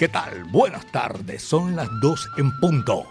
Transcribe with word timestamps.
¿Qué 0.00 0.08
tal? 0.08 0.44
Buenas 0.44 0.86
tardes, 0.86 1.42
son 1.42 1.76
las 1.76 1.90
2 2.00 2.30
en 2.38 2.58
punto. 2.58 3.04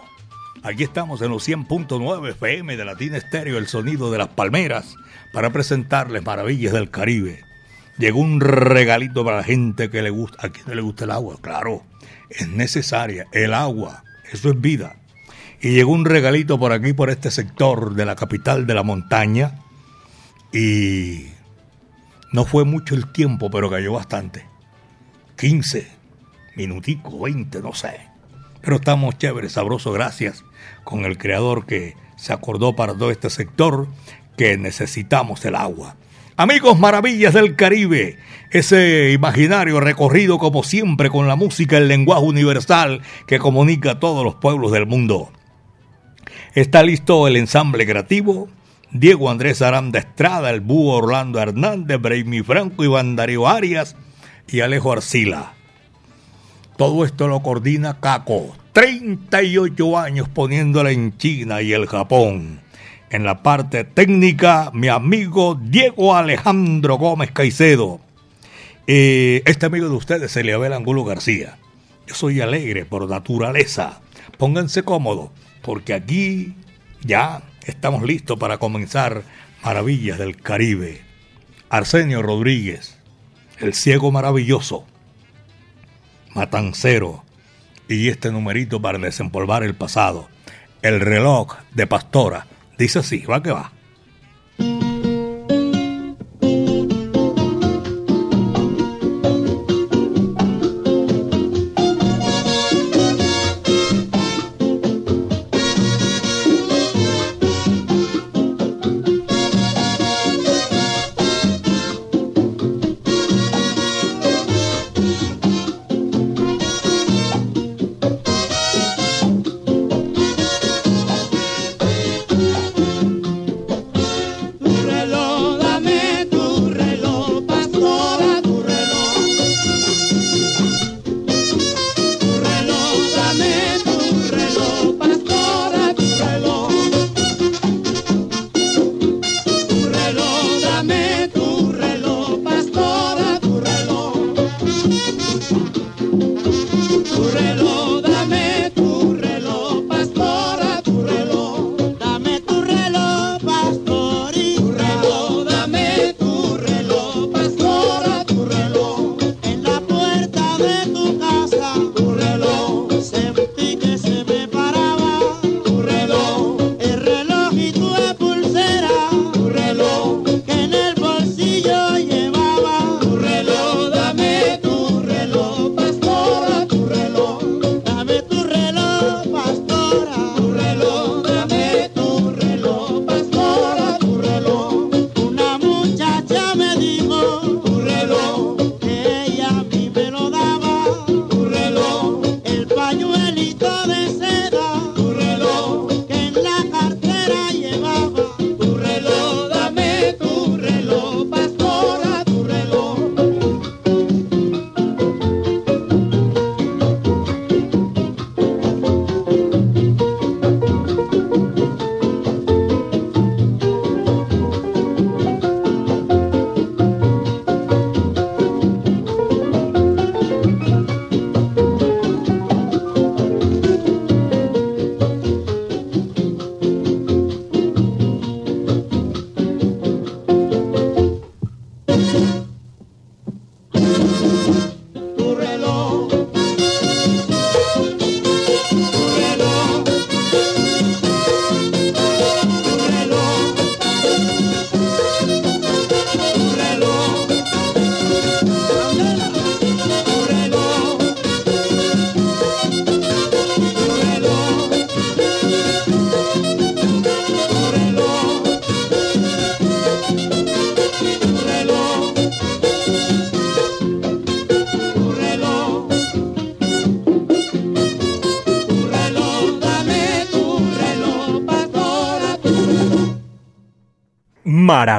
Aquí 0.64 0.82
estamos 0.82 1.22
en 1.22 1.30
los 1.30 1.48
100.9 1.48 2.30
FM 2.30 2.76
de 2.76 2.84
Latina 2.84 3.16
Estéreo, 3.16 3.58
el 3.58 3.68
sonido 3.68 4.10
de 4.10 4.18
las 4.18 4.26
palmeras, 4.26 4.96
para 5.32 5.50
presentarles 5.50 6.24
maravillas 6.24 6.72
del 6.72 6.90
Caribe. 6.90 7.44
Llegó 7.96 8.18
un 8.18 8.40
regalito 8.40 9.24
para 9.24 9.36
la 9.36 9.42
gente 9.44 9.88
que 9.88 10.02
le 10.02 10.10
gusta, 10.10 10.44
a 10.44 10.50
quien 10.50 10.74
le 10.74 10.82
gusta 10.82 11.04
el 11.04 11.12
agua, 11.12 11.36
claro, 11.40 11.84
es 12.28 12.48
necesaria, 12.48 13.28
el 13.30 13.54
agua, 13.54 14.02
eso 14.32 14.50
es 14.50 14.60
vida. 14.60 14.96
Y 15.60 15.70
llegó 15.70 15.92
un 15.92 16.04
regalito 16.04 16.58
por 16.58 16.72
aquí, 16.72 16.92
por 16.92 17.08
este 17.08 17.30
sector 17.30 17.94
de 17.94 18.04
la 18.04 18.16
capital 18.16 18.66
de 18.66 18.74
la 18.74 18.82
montaña, 18.82 19.60
y 20.52 21.28
no 22.32 22.44
fue 22.44 22.64
mucho 22.64 22.96
el 22.96 23.12
tiempo, 23.12 23.48
pero 23.48 23.70
cayó 23.70 23.92
bastante. 23.92 24.44
15 25.38 25.99
minutico, 26.60 27.20
20, 27.20 27.62
no 27.62 27.72
sé. 27.72 28.00
Pero 28.60 28.76
estamos 28.76 29.16
chéveres, 29.16 29.52
sabrosos, 29.52 29.94
gracias 29.94 30.44
con 30.84 31.06
el 31.06 31.16
creador 31.16 31.64
que 31.64 31.96
se 32.16 32.34
acordó 32.34 32.76
para 32.76 32.92
todo 32.92 33.10
este 33.10 33.30
sector 33.30 33.88
que 34.36 34.58
necesitamos 34.58 35.42
el 35.46 35.54
agua. 35.54 35.96
Amigos 36.36 36.78
maravillas 36.78 37.32
del 37.32 37.56
Caribe, 37.56 38.18
ese 38.50 39.12
imaginario 39.12 39.80
recorrido 39.80 40.38
como 40.38 40.62
siempre 40.62 41.08
con 41.08 41.28
la 41.28 41.36
música, 41.36 41.78
el 41.78 41.88
lenguaje 41.88 42.24
universal 42.24 43.00
que 43.26 43.38
comunica 43.38 43.92
a 43.92 44.00
todos 44.00 44.22
los 44.22 44.34
pueblos 44.34 44.72
del 44.72 44.86
mundo. 44.86 45.30
Está 46.54 46.82
listo 46.82 47.26
el 47.26 47.36
ensamble 47.36 47.86
creativo. 47.86 48.48
Diego 48.92 49.30
Andrés 49.30 49.62
Aranda 49.62 50.00
Estrada, 50.00 50.50
el 50.50 50.60
búho 50.60 50.96
Orlando 50.96 51.40
Hernández, 51.40 52.00
Braimi 52.00 52.42
Franco, 52.42 52.84
Iván 52.84 53.16
Darío 53.16 53.46
Arias, 53.46 53.96
y 54.48 54.60
Alejo 54.60 54.92
Arcila. 54.92 55.54
Todo 56.80 57.04
esto 57.04 57.28
lo 57.28 57.42
coordina 57.42 58.00
Caco, 58.00 58.56
38 58.72 59.98
años 59.98 60.30
poniéndola 60.30 60.90
en 60.90 61.14
China 61.18 61.60
y 61.60 61.74
el 61.74 61.86
Japón. 61.86 62.62
En 63.10 63.22
la 63.22 63.42
parte 63.42 63.84
técnica, 63.84 64.70
mi 64.72 64.88
amigo 64.88 65.60
Diego 65.62 66.16
Alejandro 66.16 66.96
Gómez 66.96 67.32
Caicedo. 67.32 68.00
Eh, 68.86 69.42
este 69.44 69.66
amigo 69.66 69.90
de 69.90 69.94
ustedes, 69.94 70.34
Eliabel 70.38 70.72
Angulo 70.72 71.04
García. 71.04 71.58
Yo 72.06 72.14
soy 72.14 72.40
alegre 72.40 72.86
por 72.86 73.06
naturaleza. 73.06 74.00
Pónganse 74.38 74.82
cómodos, 74.82 75.32
porque 75.60 75.92
aquí 75.92 76.54
ya 77.02 77.42
estamos 77.66 78.04
listos 78.04 78.38
para 78.38 78.56
comenzar 78.56 79.22
Maravillas 79.62 80.18
del 80.18 80.40
Caribe. 80.40 81.02
Arsenio 81.68 82.22
Rodríguez, 82.22 82.96
el 83.58 83.74
ciego 83.74 84.10
maravilloso, 84.10 84.86
Matancero 86.34 87.24
y 87.88 88.08
este 88.08 88.30
numerito 88.30 88.80
para 88.80 88.98
desempolvar 88.98 89.62
el 89.62 89.74
pasado. 89.74 90.28
El 90.82 91.00
reloj 91.00 91.56
de 91.74 91.86
Pastora. 91.86 92.46
Dice 92.78 93.00
así, 93.00 93.20
va 93.20 93.42
que 93.42 93.50
va. 93.50 93.72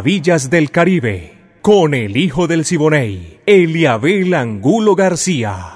Maravillas 0.01 0.49
del 0.49 0.71
Caribe, 0.71 1.59
con 1.61 1.93
el 1.93 2.17
hijo 2.17 2.47
del 2.47 2.65
Siboney, 2.65 3.39
Eliabel 3.45 4.33
Angulo 4.33 4.95
García. 4.95 5.73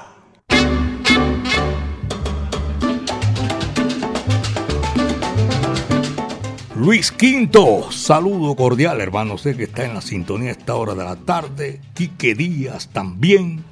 Luis 6.76 7.12
Quinto, 7.12 7.92
saludo 7.92 8.56
cordial, 8.56 9.00
hermano. 9.00 9.38
Sé 9.38 9.56
que 9.56 9.66
está 9.66 9.86
en 9.86 9.94
la 9.94 10.02
sintonía 10.02 10.50
a 10.50 10.54
esta 10.54 10.74
hora 10.74 10.96
de 10.96 11.04
la 11.04 11.18
tarde. 11.18 11.80
Quique 11.94 12.34
Díaz 12.34 12.90
también. 12.92 13.64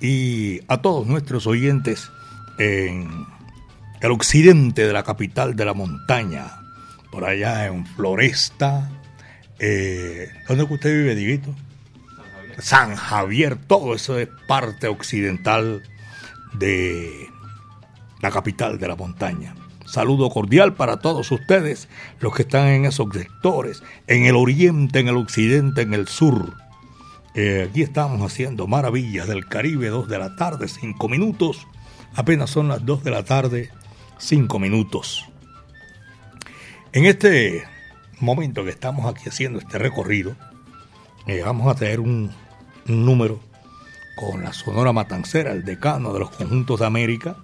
Y 0.00 0.60
a 0.68 0.80
todos 0.80 1.06
nuestros 1.06 1.46
oyentes 1.46 2.10
en 2.58 3.10
el 4.00 4.10
occidente 4.10 4.86
de 4.86 4.92
la 4.94 5.02
capital 5.02 5.54
de 5.54 5.66
la 5.66 5.74
montaña, 5.74 6.46
por 7.12 7.26
allá 7.26 7.66
en 7.66 7.84
Floresta. 7.84 8.90
Eh, 9.58 10.30
¿Dónde 10.46 10.64
usted 10.64 10.90
vive, 10.90 11.14
Diguito? 11.14 11.54
San 12.16 12.24
Javier. 12.32 12.62
San 12.62 12.96
Javier, 12.96 13.56
todo 13.56 13.94
eso 13.94 14.18
es 14.18 14.28
parte 14.46 14.88
occidental 14.88 15.82
de 16.54 17.28
la 18.20 18.30
capital 18.30 18.78
de 18.78 18.88
la 18.88 18.96
montaña. 18.96 19.54
Saludo 19.86 20.28
cordial 20.28 20.74
para 20.74 20.98
todos 20.98 21.30
ustedes, 21.32 21.88
los 22.20 22.34
que 22.34 22.42
están 22.42 22.68
en 22.68 22.84
esos 22.84 23.08
sectores, 23.12 23.82
en 24.06 24.26
el 24.26 24.36
oriente, 24.36 25.00
en 25.00 25.08
el 25.08 25.16
occidente, 25.16 25.82
en 25.82 25.94
el 25.94 26.08
sur. 26.08 26.54
Eh, 27.34 27.68
aquí 27.70 27.82
estamos 27.82 28.20
haciendo 28.20 28.66
maravillas 28.66 29.28
del 29.28 29.46
Caribe, 29.46 29.88
2 29.88 30.08
de 30.08 30.18
la 30.18 30.36
tarde, 30.36 30.68
5 30.68 31.08
minutos. 31.08 31.66
Apenas 32.14 32.50
son 32.50 32.68
las 32.68 32.84
2 32.84 33.02
de 33.02 33.10
la 33.10 33.24
tarde, 33.24 33.70
5 34.18 34.58
minutos. 34.58 35.24
En 36.92 37.06
este 37.06 37.64
momento 38.20 38.64
que 38.64 38.70
estamos 38.70 39.06
aquí 39.06 39.28
haciendo 39.28 39.58
este 39.58 39.78
recorrido, 39.78 40.34
eh, 41.26 41.42
vamos 41.44 41.70
a 41.70 41.78
tener 41.78 42.00
un, 42.00 42.30
número 42.86 43.38
con 44.16 44.42
la 44.42 44.52
Sonora 44.52 44.92
Matancera, 44.92 45.52
el 45.52 45.64
decano 45.64 46.12
de 46.12 46.20
los 46.20 46.30
conjuntos 46.30 46.80
de 46.80 46.86
América. 46.86 47.36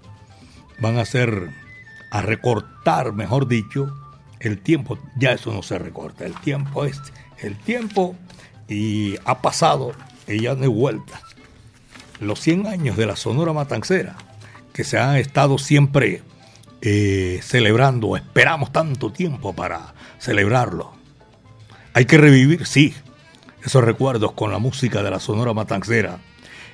Van 0.81 0.99
a 0.99 1.05
ser 1.05 1.51
a 2.11 2.23
recortar, 2.23 3.13
mejor 3.13 3.47
dicho, 3.47 3.93
el 4.41 4.61
tiempo, 4.61 4.99
ya 5.17 5.33
eso 5.33 5.53
no 5.53 5.63
se 5.63 5.79
recorta, 5.79 6.25
el 6.25 6.35
tiempo 6.41 6.85
es 6.85 7.01
el 7.39 7.57
tiempo 7.57 8.17
y 8.69 9.17
ha 9.25 9.41
pasado 9.41 9.93
y 10.27 10.43
ya 10.43 10.55
no 10.55 10.63
hay 10.63 10.69
vuelta. 10.69 11.21
Los 12.21 12.41
100 12.41 12.67
años 12.67 12.97
de 12.97 13.07
la 13.07 13.17
Sonora 13.17 13.53
Matancera, 13.53 14.17
que 14.73 14.85
se 14.85 14.99
han 14.99 15.17
estado 15.17 15.59
siempre 15.59 16.23
eh, 16.87 17.41
celebrando, 17.43 18.15
esperamos 18.15 18.71
tanto 18.71 19.11
tiempo 19.11 19.55
para 19.55 19.95
celebrarlo. 20.19 20.93
Hay 21.95 22.05
que 22.05 22.19
revivir, 22.19 22.67
sí, 22.67 22.93
esos 23.65 23.83
recuerdos 23.83 24.33
con 24.33 24.53
la 24.53 24.59
música 24.59 25.03
de 25.03 25.11
la 25.11 25.19
Sonora 25.19 25.55
Matancera. 25.55 26.19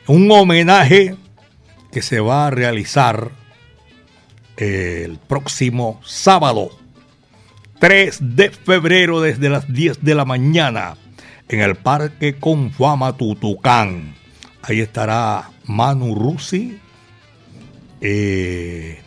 Un 0.08 0.28
homenaje 0.32 1.14
que 1.92 2.02
se 2.02 2.18
va 2.18 2.48
a 2.48 2.50
realizar 2.50 3.30
el 4.56 5.18
próximo 5.18 6.00
sábado 6.04 6.70
3 7.78 8.18
de 8.36 8.50
febrero 8.50 9.20
desde 9.20 9.48
las 9.48 9.72
10 9.72 10.02
de 10.02 10.14
la 10.16 10.24
mañana 10.24 10.96
en 11.48 11.60
el 11.60 11.76
Parque 11.76 12.36
Confama 12.36 13.16
Tutucán. 13.16 14.16
Ahí 14.62 14.80
estará 14.80 15.50
Manu 15.66 16.16
Rusi. 16.16 16.80
Eh, 18.00 19.00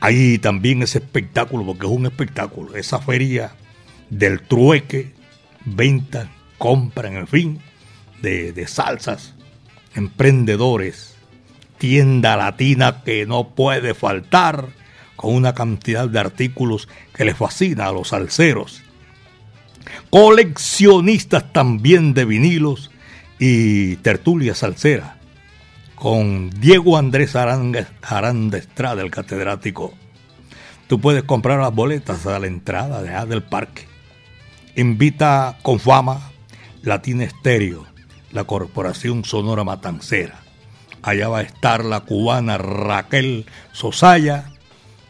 ahí 0.00 0.38
también 0.38 0.82
ese 0.82 0.98
espectáculo, 0.98 1.64
porque 1.64 1.86
es 1.86 1.92
un 1.92 2.06
espectáculo, 2.06 2.76
esa 2.76 3.00
feria 3.00 3.52
del 4.10 4.42
trueque, 4.42 5.12
venta, 5.64 6.30
compra, 6.58 7.08
en 7.08 7.26
fin, 7.26 7.60
de, 8.22 8.52
de 8.52 8.66
salsas, 8.66 9.34
emprendedores 9.94 11.18
tienda 11.78 12.36
latina 12.36 13.02
que 13.04 13.24
no 13.24 13.50
puede 13.50 13.94
faltar, 13.94 14.68
con 15.16 15.34
una 15.34 15.52
cantidad 15.52 16.08
de 16.08 16.20
artículos 16.20 16.88
que 17.12 17.24
les 17.24 17.36
fascina 17.36 17.86
a 17.86 17.92
los 17.92 18.08
salseros. 18.08 18.82
Coleccionistas 20.10 21.52
también 21.52 22.14
de 22.14 22.24
vinilos 22.24 22.92
y 23.38 23.96
tertulia 23.96 24.54
salsera, 24.54 25.17
con 25.98 26.50
Diego 26.50 26.96
Andrés 26.96 27.34
Aranda 27.36 28.58
Estrada, 28.58 29.02
el 29.02 29.10
catedrático. 29.10 29.94
Tú 30.86 31.00
puedes 31.00 31.24
comprar 31.24 31.58
las 31.58 31.74
boletas 31.74 32.26
a 32.26 32.38
la 32.38 32.46
entrada 32.46 33.02
de 33.02 33.26
del 33.26 33.42
parque. 33.42 33.86
Invita 34.76 35.58
con 35.62 35.80
fama 35.80 36.30
Latina 36.82 37.24
Estéreo, 37.24 37.86
la 38.30 38.44
Corporación 38.44 39.24
Sonora 39.24 39.64
Matancera 39.64 40.48
Allá 41.02 41.28
va 41.28 41.38
a 41.38 41.42
estar 41.42 41.84
la 41.84 42.00
cubana 42.00 42.58
Raquel 42.58 43.46
Sosaya 43.72 44.50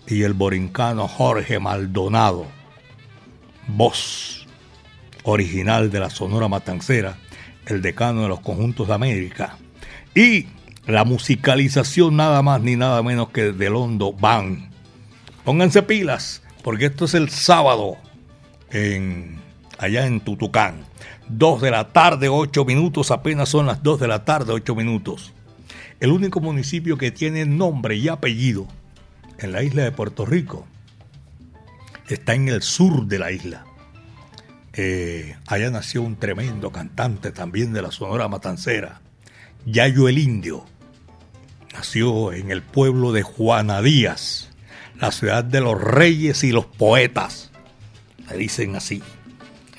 y 0.07 0.23
el 0.23 0.35
borincano 0.35 1.09
Jorge 1.09 1.59
Maldonado, 1.59 2.47
voz 3.67 4.47
original 5.25 5.91
de 5.91 6.01
la 6.01 6.11
Sonora 6.11 6.49
Matancera, 6.49 7.17
el 7.67 7.83
decano 7.83 8.23
de 8.23 8.29
los 8.29 8.41
conjuntos 8.41 8.89
de 8.89 8.95
América. 8.95 9.57
Y 10.15 10.47
la 10.89 11.05
musicalización 11.05 12.17
nada 12.17 12.43
más 12.43 12.61
ni 12.61 12.75
nada 12.75 13.01
menos 13.05 13.29
que 13.29 13.53
del 13.53 13.77
Hondo 13.77 14.13
Van. 14.13 14.71
Pónganse 15.45 15.85
pilas, 15.85 16.43
porque 16.65 16.87
esto 16.87 17.05
es 17.05 17.15
el 17.15 17.29
sábado 17.29 17.97
en, 18.73 19.39
allá 19.79 20.07
en 20.07 20.21
Tutucán. 20.21 20.85
Dos 21.29 21.61
de 21.63 21.71
la 21.71 21.89
tarde, 21.89 22.29
ocho 22.29 22.65
minutos, 22.65 23.13
apenas 23.13 23.49
son 23.49 23.67
las 23.67 23.85
dos 23.85 24.01
de 24.01 24.09
la 24.09 24.25
tarde, 24.25 24.53
ocho 24.53 24.75
minutos 24.75 25.33
el 26.01 26.13
único 26.13 26.41
municipio 26.41 26.97
que 26.97 27.11
tiene 27.11 27.45
nombre 27.45 27.97
y 27.97 28.09
apellido 28.09 28.67
en 29.39 29.53
la 29.53 29.63
isla 29.63 29.83
de 29.83 29.93
Puerto 29.93 30.25
Rico. 30.25 30.67
Está 32.07 32.35
en 32.35 32.49
el 32.49 32.63
sur 32.63 33.07
de 33.07 33.19
la 33.19 33.33
isla. 33.33 33.65
Eh, 34.73 35.37
allá 35.47 35.71
nació 35.71 36.03
un 36.03 36.17
tremendo 36.17 36.71
cantante 36.71 37.33
también 37.33 37.73
de 37.73 37.83
la 37.83 37.91
Sonora 37.91 38.29
Matancera, 38.29 39.01
Yayo 39.67 40.09
el 40.09 40.19
Indio. 40.19 40.65
Nació 41.79 42.33
en 42.33 42.51
el 42.51 42.61
pueblo 42.61 43.13
de 43.13 43.23
Juana 43.23 43.81
Díaz, 43.83 44.51
la 45.01 45.13
ciudad 45.13 45.45
de 45.45 45.61
los 45.61 45.81
reyes 45.81 46.43
y 46.43 46.51
los 46.51 46.67
poetas. 46.67 47.53
Le 48.29 48.37
dicen 48.37 48.75
así. 48.75 49.01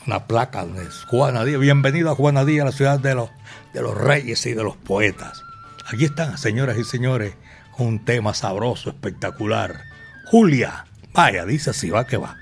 Una 0.08 0.26
placa 0.26 0.66
es 0.82 1.04
Juana 1.10 1.44
Díaz. 1.44 1.60
Bienvenido 1.60 2.10
a 2.10 2.16
Juana 2.16 2.46
Díaz, 2.46 2.66
la 2.68 2.72
ciudad 2.72 3.00
de 3.02 3.16
los, 3.16 3.30
de 3.74 3.82
los 3.82 3.98
reyes 3.98 4.46
y 4.46 4.54
de 4.54 4.64
los 4.64 4.78
poetas. 4.78 5.44
Aquí 5.92 6.06
están, 6.06 6.38
señoras 6.38 6.78
y 6.78 6.86
señores, 6.86 7.34
un 7.78 8.06
tema 8.06 8.34
sabroso, 8.34 8.92
espectacular. 8.92 9.82
Julia, 10.28 10.86
vaya, 11.12 11.46
dice 11.46 11.72
así, 11.72 11.90
va 11.90 12.08
que 12.08 12.16
va. 12.16 12.38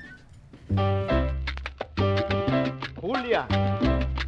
Julia, 3.02 3.48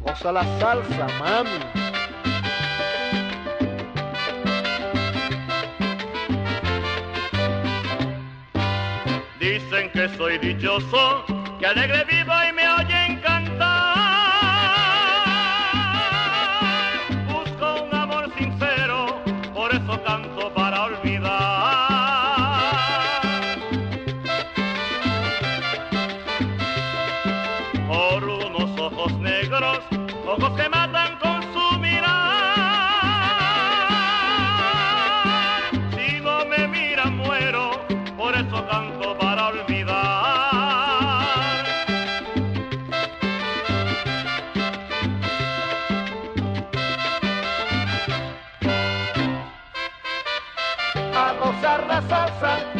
goza 0.00 0.32
la 0.32 0.42
salsa, 0.58 1.06
mami. 1.20 1.89
Dicen 9.70 9.88
que 9.92 10.08
soy 10.16 10.36
dichoso, 10.38 11.24
que 11.60 11.66
alegre 11.66 12.04
vivo 12.10 12.32
y 12.48 12.52
me 12.52 12.68
oyen 12.70 12.89
guitarra 51.70 52.02
salsa. 52.08 52.79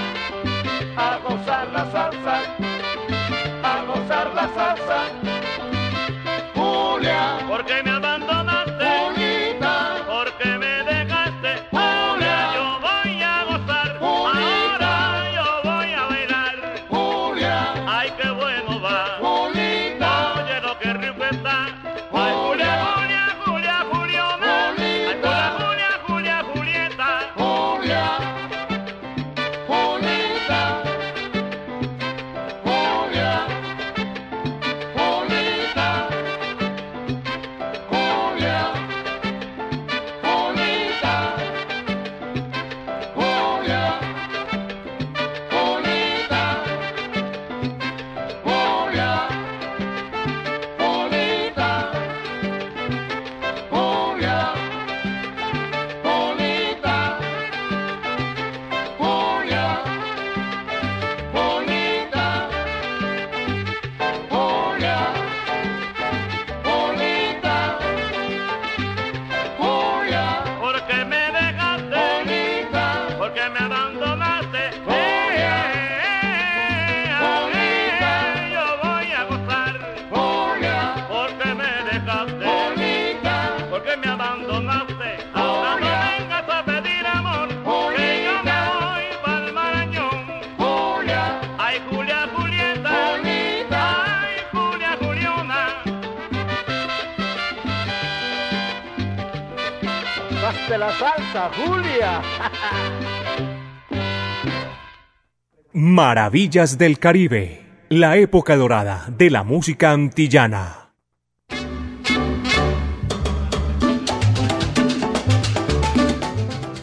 Maravillas 106.03 106.79
del 106.79 106.99
Caribe, 106.99 107.61
la 107.91 108.17
época 108.17 108.57
dorada 108.57 109.05
de 109.19 109.29
la 109.29 109.45
música 109.45 109.91
antillana. 109.91 110.95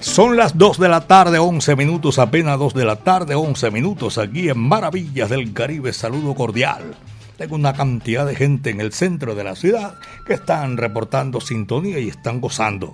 Son 0.01 0.38
las 0.38 0.55
2 0.55 0.77
de 0.77 0.88
la 0.88 1.07
tarde, 1.07 1.39
11 1.39 1.75
minutos, 1.75 2.19
apenas 2.19 2.59
2 2.59 2.75
de 2.75 2.86
la 2.86 2.97
tarde, 2.97 3.33
11 3.33 3.71
minutos 3.71 4.19
aquí 4.19 4.50
en 4.50 4.59
Maravillas 4.59 5.31
del 5.31 5.51
Caribe. 5.51 5.93
Saludo 5.93 6.36
cordial. 6.36 6.83
Tengo 7.38 7.55
una 7.55 7.74
cantidad 7.74 8.24
de 8.24 8.36
gente 8.36 8.69
en 8.69 8.81
el 8.81 8.93
centro 8.93 9.33
de 9.33 9.43
la 9.43 9.55
ciudad 9.55 9.95
que 10.27 10.36
están 10.36 10.77
reportando 10.77 11.41
sintonía 11.41 11.97
y 11.97 12.09
están 12.09 12.39
gozando. 12.39 12.93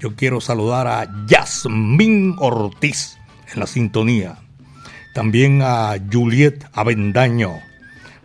Yo 0.00 0.16
quiero 0.16 0.40
saludar 0.40 0.88
a 0.88 1.26
Yasmín 1.28 2.34
Ortiz 2.40 3.16
en 3.54 3.60
la 3.60 3.68
sintonía. 3.68 4.41
También 5.14 5.60
a 5.62 5.94
Juliet 6.10 6.64
Avendaño. 6.72 7.60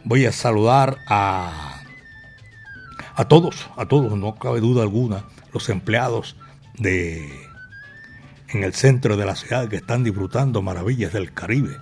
Voy 0.03 0.25
a 0.25 0.32
saludar 0.32 1.00
a, 1.08 1.82
a 3.15 3.27
todos, 3.27 3.70
a 3.75 3.86
todos, 3.86 4.17
no 4.17 4.36
cabe 4.36 4.62
duda 4.62 4.84
alguna, 4.84 5.25
los 5.53 5.67
empleados 5.70 6.38
de 6.77 7.48
en 8.50 8.63
el 8.63 8.74
centro 8.74 9.17
de 9.17 9.25
la 9.25 9.36
ciudad 9.36 9.67
que 9.67 9.75
están 9.75 10.03
disfrutando 10.03 10.62
maravillas 10.62 11.13
del 11.13 11.34
Caribe. 11.34 11.77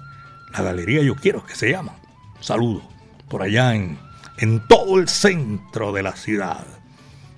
La 0.51 0.63
Galería 0.63 1.03
Yo 1.03 1.15
Quiero 1.15 1.45
que 1.45 1.55
se 1.55 1.69
llama. 1.69 1.95
Saludo 2.39 2.81
por 3.29 3.43
allá 3.43 3.75
en, 3.75 3.97
en 4.37 4.65
todo 4.67 4.99
el 4.99 5.07
centro 5.07 5.91
de 5.91 6.03
la 6.03 6.15
ciudad. 6.15 6.65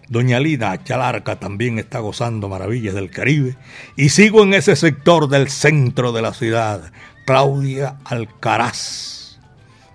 Doña 0.09 0.39
Lina 0.39 0.81
Chalarca 0.83 1.37
también 1.37 1.79
está 1.79 1.99
gozando 1.99 2.47
maravillas 2.47 2.95
del 2.95 3.09
Caribe. 3.09 3.57
Y 3.97 4.09
sigo 4.09 4.43
en 4.43 4.53
ese 4.53 4.75
sector 4.75 5.27
del 5.27 5.49
centro 5.49 6.13
de 6.13 6.21
la 6.21 6.33
ciudad. 6.33 6.91
Claudia 7.27 7.97
Alcaraz 8.05 9.37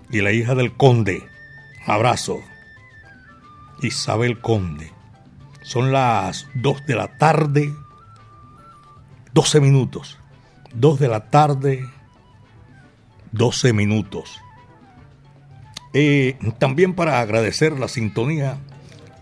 y 0.09 0.21
la 0.21 0.31
hija 0.31 0.55
del 0.55 0.71
conde. 0.71 1.27
Abrazo. 1.85 2.39
Isabel 3.81 4.39
Conde. 4.39 4.93
Son 5.63 5.91
las 5.91 6.47
2 6.53 6.85
de 6.85 6.95
la 6.95 7.17
tarde 7.17 7.73
12 9.33 9.59
minutos. 9.61 10.19
2 10.75 10.99
de 10.99 11.07
la 11.07 11.31
tarde, 11.31 11.89
12 13.31 13.73
minutos. 13.73 14.39
Eh, 15.93 16.37
también 16.59 16.93
para 16.93 17.19
agradecer 17.19 17.79
la 17.79 17.87
sintonía 17.87 18.59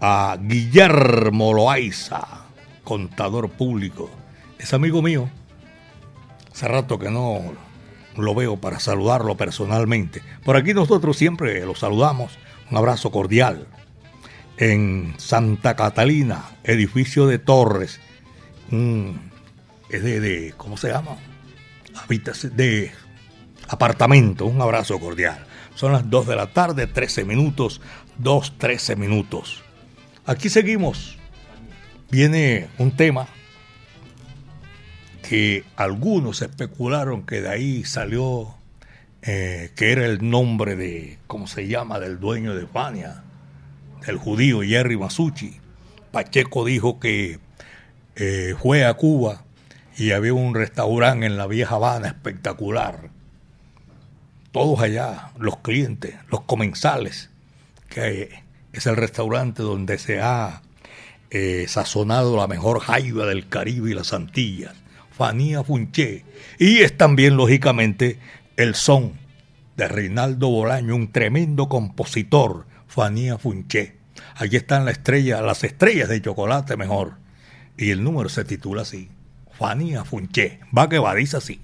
a 0.02 0.38
Guillermo 0.38 1.54
Loaiza, 1.54 2.46
contador 2.84 3.52
público. 3.52 4.10
Es 4.60 4.74
amigo 4.74 5.02
mío. 5.02 5.30
Hace 6.52 6.68
rato 6.68 7.00
que 7.00 7.10
no 7.10 7.71
lo 8.18 8.36
veo 8.36 8.58
para 8.58 8.80
saludarlo 8.80 9.36
personalmente. 9.38 10.22
Por 10.44 10.58
aquí 10.58 10.74
nosotros 10.74 11.18
siempre 11.18 11.66
lo 11.66 11.76
saludamos. 11.76 12.38
Un 12.70 12.78
abrazo 12.78 13.12
cordial. 13.12 13.68
En 14.58 15.16
Santa 15.18 15.76
Catalina, 15.76 16.46
edificio 16.64 17.28
de 17.28 17.40
Torres. 17.40 18.00
Un 18.72 19.32
es 19.92 20.04
de, 20.04 20.54
¿cómo 20.58 20.78
se 20.78 20.90
llama? 20.90 21.18
de 22.54 22.92
apartamento. 23.68 24.46
Un 24.46 24.62
abrazo 24.62 25.00
cordial. 25.00 25.46
Son 25.76 25.92
las 25.92 26.10
2 26.10 26.28
de 26.28 26.36
la 26.36 26.48
tarde, 26.48 26.88
13 26.88 27.26
minutos, 27.26 27.82
2, 28.18 28.58
13 28.58 28.96
minutos. 28.96 29.64
Aquí 30.26 30.50
seguimos. 30.50 31.18
Viene 32.10 32.70
un 32.78 32.92
tema 32.96 33.28
que 35.32 35.64
algunos 35.78 36.42
especularon 36.42 37.26
que 37.26 37.40
de 37.40 37.48
ahí 37.48 37.86
salió, 37.86 38.54
eh, 39.22 39.72
que 39.78 39.94
era 39.94 40.06
el 40.06 40.30
nombre 40.30 40.76
de, 40.76 41.20
¿cómo 41.28 41.48
se 41.48 41.70
llama?, 41.70 42.02
del 42.02 42.20
dueño 42.20 42.54
de 42.54 42.68
Fania, 42.68 43.24
del 44.06 44.18
judío 44.18 44.62
Jerry 44.62 44.98
Masucci. 44.98 45.62
Pacheco 46.12 46.66
dijo 46.66 47.00
que 47.00 47.40
eh, 48.18 48.56
fue 48.62 48.84
a 48.84 48.94
Cuba 48.96 49.46
y 49.96 50.12
había 50.12 50.34
un 50.34 50.54
restaurante 50.54 51.28
en 51.28 51.38
la 51.38 51.48
vieja 51.48 51.76
Habana 51.76 52.10
espectacular. 52.10 53.10
Todos 54.52 54.82
allá, 54.82 55.32
los 55.40 55.60
clientes, 55.60 56.14
los 56.30 56.42
comensales, 56.42 57.30
que 57.88 58.44
es 58.74 58.86
el 58.86 58.98
restaurante 58.98 59.64
donde 59.64 59.98
se 59.98 60.20
ha 60.20 60.62
eh, 61.30 61.68
sazonado 61.70 62.36
la 62.36 62.48
mejor 62.48 62.82
jaiba 62.82 63.28
del 63.28 63.48
Caribe 63.48 63.92
y 63.92 63.94
las 63.94 64.12
Antillas, 64.12 64.81
Fanía 65.22 65.64
Funché. 65.64 66.26
Y 66.58 66.80
es 66.80 66.98
también, 66.98 67.38
lógicamente, 67.38 68.18
el 68.58 68.74
son 68.74 69.14
de 69.78 69.88
Reinaldo 69.88 70.50
Bolaño, 70.50 70.96
un 70.96 71.12
tremendo 71.12 71.70
compositor, 71.70 72.66
Fanía 72.88 73.38
Funché. 73.38 73.98
Allí 74.34 74.58
están 74.58 74.84
la 74.84 74.90
estrella, 74.90 75.44
las 75.44 75.64
estrellas 75.64 76.10
de 76.10 76.24
chocolate 76.24 76.76
mejor. 76.76 77.18
Y 77.78 77.92
el 77.92 78.04
número 78.04 78.30
se 78.30 78.46
titula 78.46 78.82
así. 78.82 79.12
Fania 79.52 80.06
Funché. 80.06 80.60
Va 80.76 80.90
que 80.90 80.98
va, 80.98 81.14
dice 81.14 81.38
así. 81.38 81.62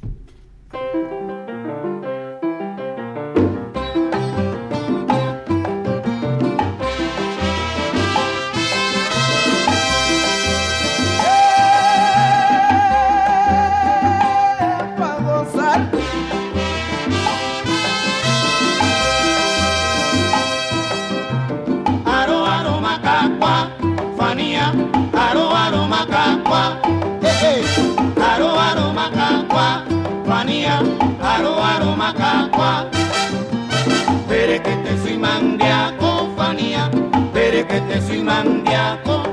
Que 37.67 37.81
te 37.81 38.01
soy 38.01 38.23
mandiaco, 38.23 39.23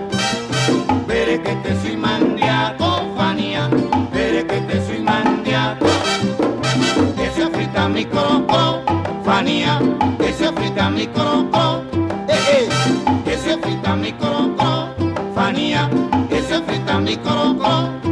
veré 1.06 1.40
que 1.40 1.54
te 1.56 1.80
soy 1.82 1.96
mandiaco, 1.96 3.14
Fania, 3.16 3.68
veré 4.12 4.46
que 4.46 4.61
te 4.62 4.87
soy 4.87 5.00
mandiaco. 5.00 5.87
Ese 7.23 7.44
afrita 7.44 7.88
mi 7.88 8.04
croco, 8.04 8.82
Fania, 9.25 9.80
ese 10.18 10.46
afrita 10.49 10.90
mi 10.90 11.06
croco, 11.06 11.84
eh, 12.28 12.68
eh. 12.68 13.32
ese 13.32 13.52
afrita 13.52 13.94
mi 13.94 14.12
croco, 14.12 14.88
Fania, 15.34 15.88
ese 16.30 16.56
afrita 16.56 16.99
mi 16.99 17.16
croco. 17.16 18.03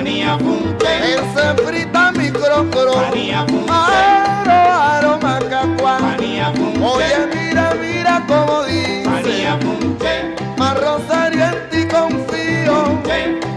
Fania 0.00 0.38
Funke. 0.38 0.92
Ese 1.12 1.62
frita 1.62 2.10
mi 2.12 2.30
crocro, 2.30 2.92
Fania 2.94 3.44
Funke, 3.46 3.70
aro, 3.70 4.72
aro, 4.72 5.18
macacua. 5.20 5.98
Fania 5.98 6.50
Funke, 6.54 6.82
Oye, 6.82 7.26
mira, 7.34 7.74
mira 7.74 8.24
cómo 8.26 8.62
dice. 8.64 9.04
Fania 9.04 9.58
Funke, 9.60 10.34
Más 10.56 10.80
Rosario 10.80 11.44
en 11.44 11.68
ti 11.68 11.86
confío, 11.94 12.98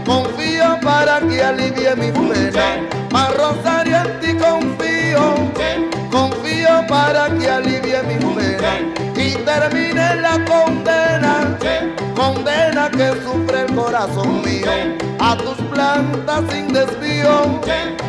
confío 0.04 0.78
para 0.82 1.20
que 1.20 1.42
alivie 1.42 1.96
mi 1.96 2.12
pena. 2.12 2.76
Más 3.10 3.34
Rosario 3.38 3.96
en 3.96 4.20
ti 4.20 4.34
confío, 4.36 5.50
confío 6.10 6.86
para 6.86 7.30
que 7.38 7.48
alivie 7.48 8.02
mi 8.02 8.16
pena 8.16 8.53
termine 9.44 10.16
la 10.16 10.44
condena, 10.44 11.56
condena 12.16 12.90
que 12.90 13.12
sufre 13.22 13.62
el 13.62 13.74
corazón 13.74 14.42
mío. 14.42 14.66
A 15.20 15.36
tus 15.36 15.56
plantas 15.72 16.42
sin 16.50 16.72
desvío, 16.72 17.60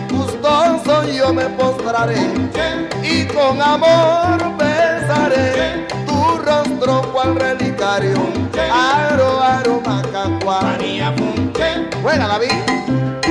gustoso 0.09 1.03
yo 1.05 1.33
me 1.33 1.45
postraré. 1.45 2.15
Y 3.03 3.25
con 3.25 3.61
amor 3.61 4.57
besaré 4.57 5.85
tu 6.05 6.37
rostro 6.43 7.01
cual 7.11 7.35
relicario. 7.35 8.17
Aro, 8.71 9.41
aro, 9.41 9.81
macacua. 9.85 10.77
Funke, 11.17 11.89
Buena, 12.01 12.27
David. 12.27 13.24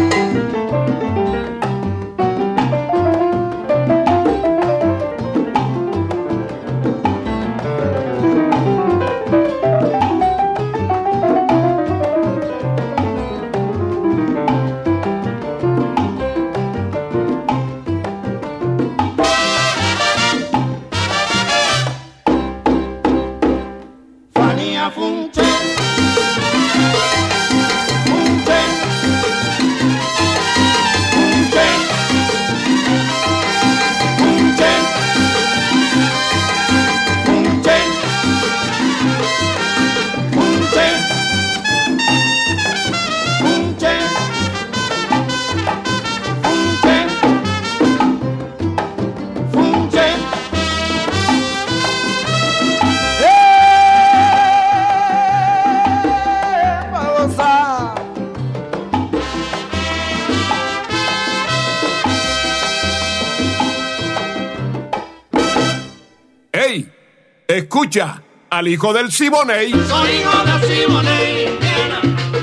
Al 68.59 68.69
hijo 68.69 68.93
del 68.93 69.11
Siboney. 69.11 69.73
Soy 69.73 70.11
hijo 70.11 70.45
de 70.45 70.53
Siboney, 70.69 71.47
Indiana. 71.47 72.01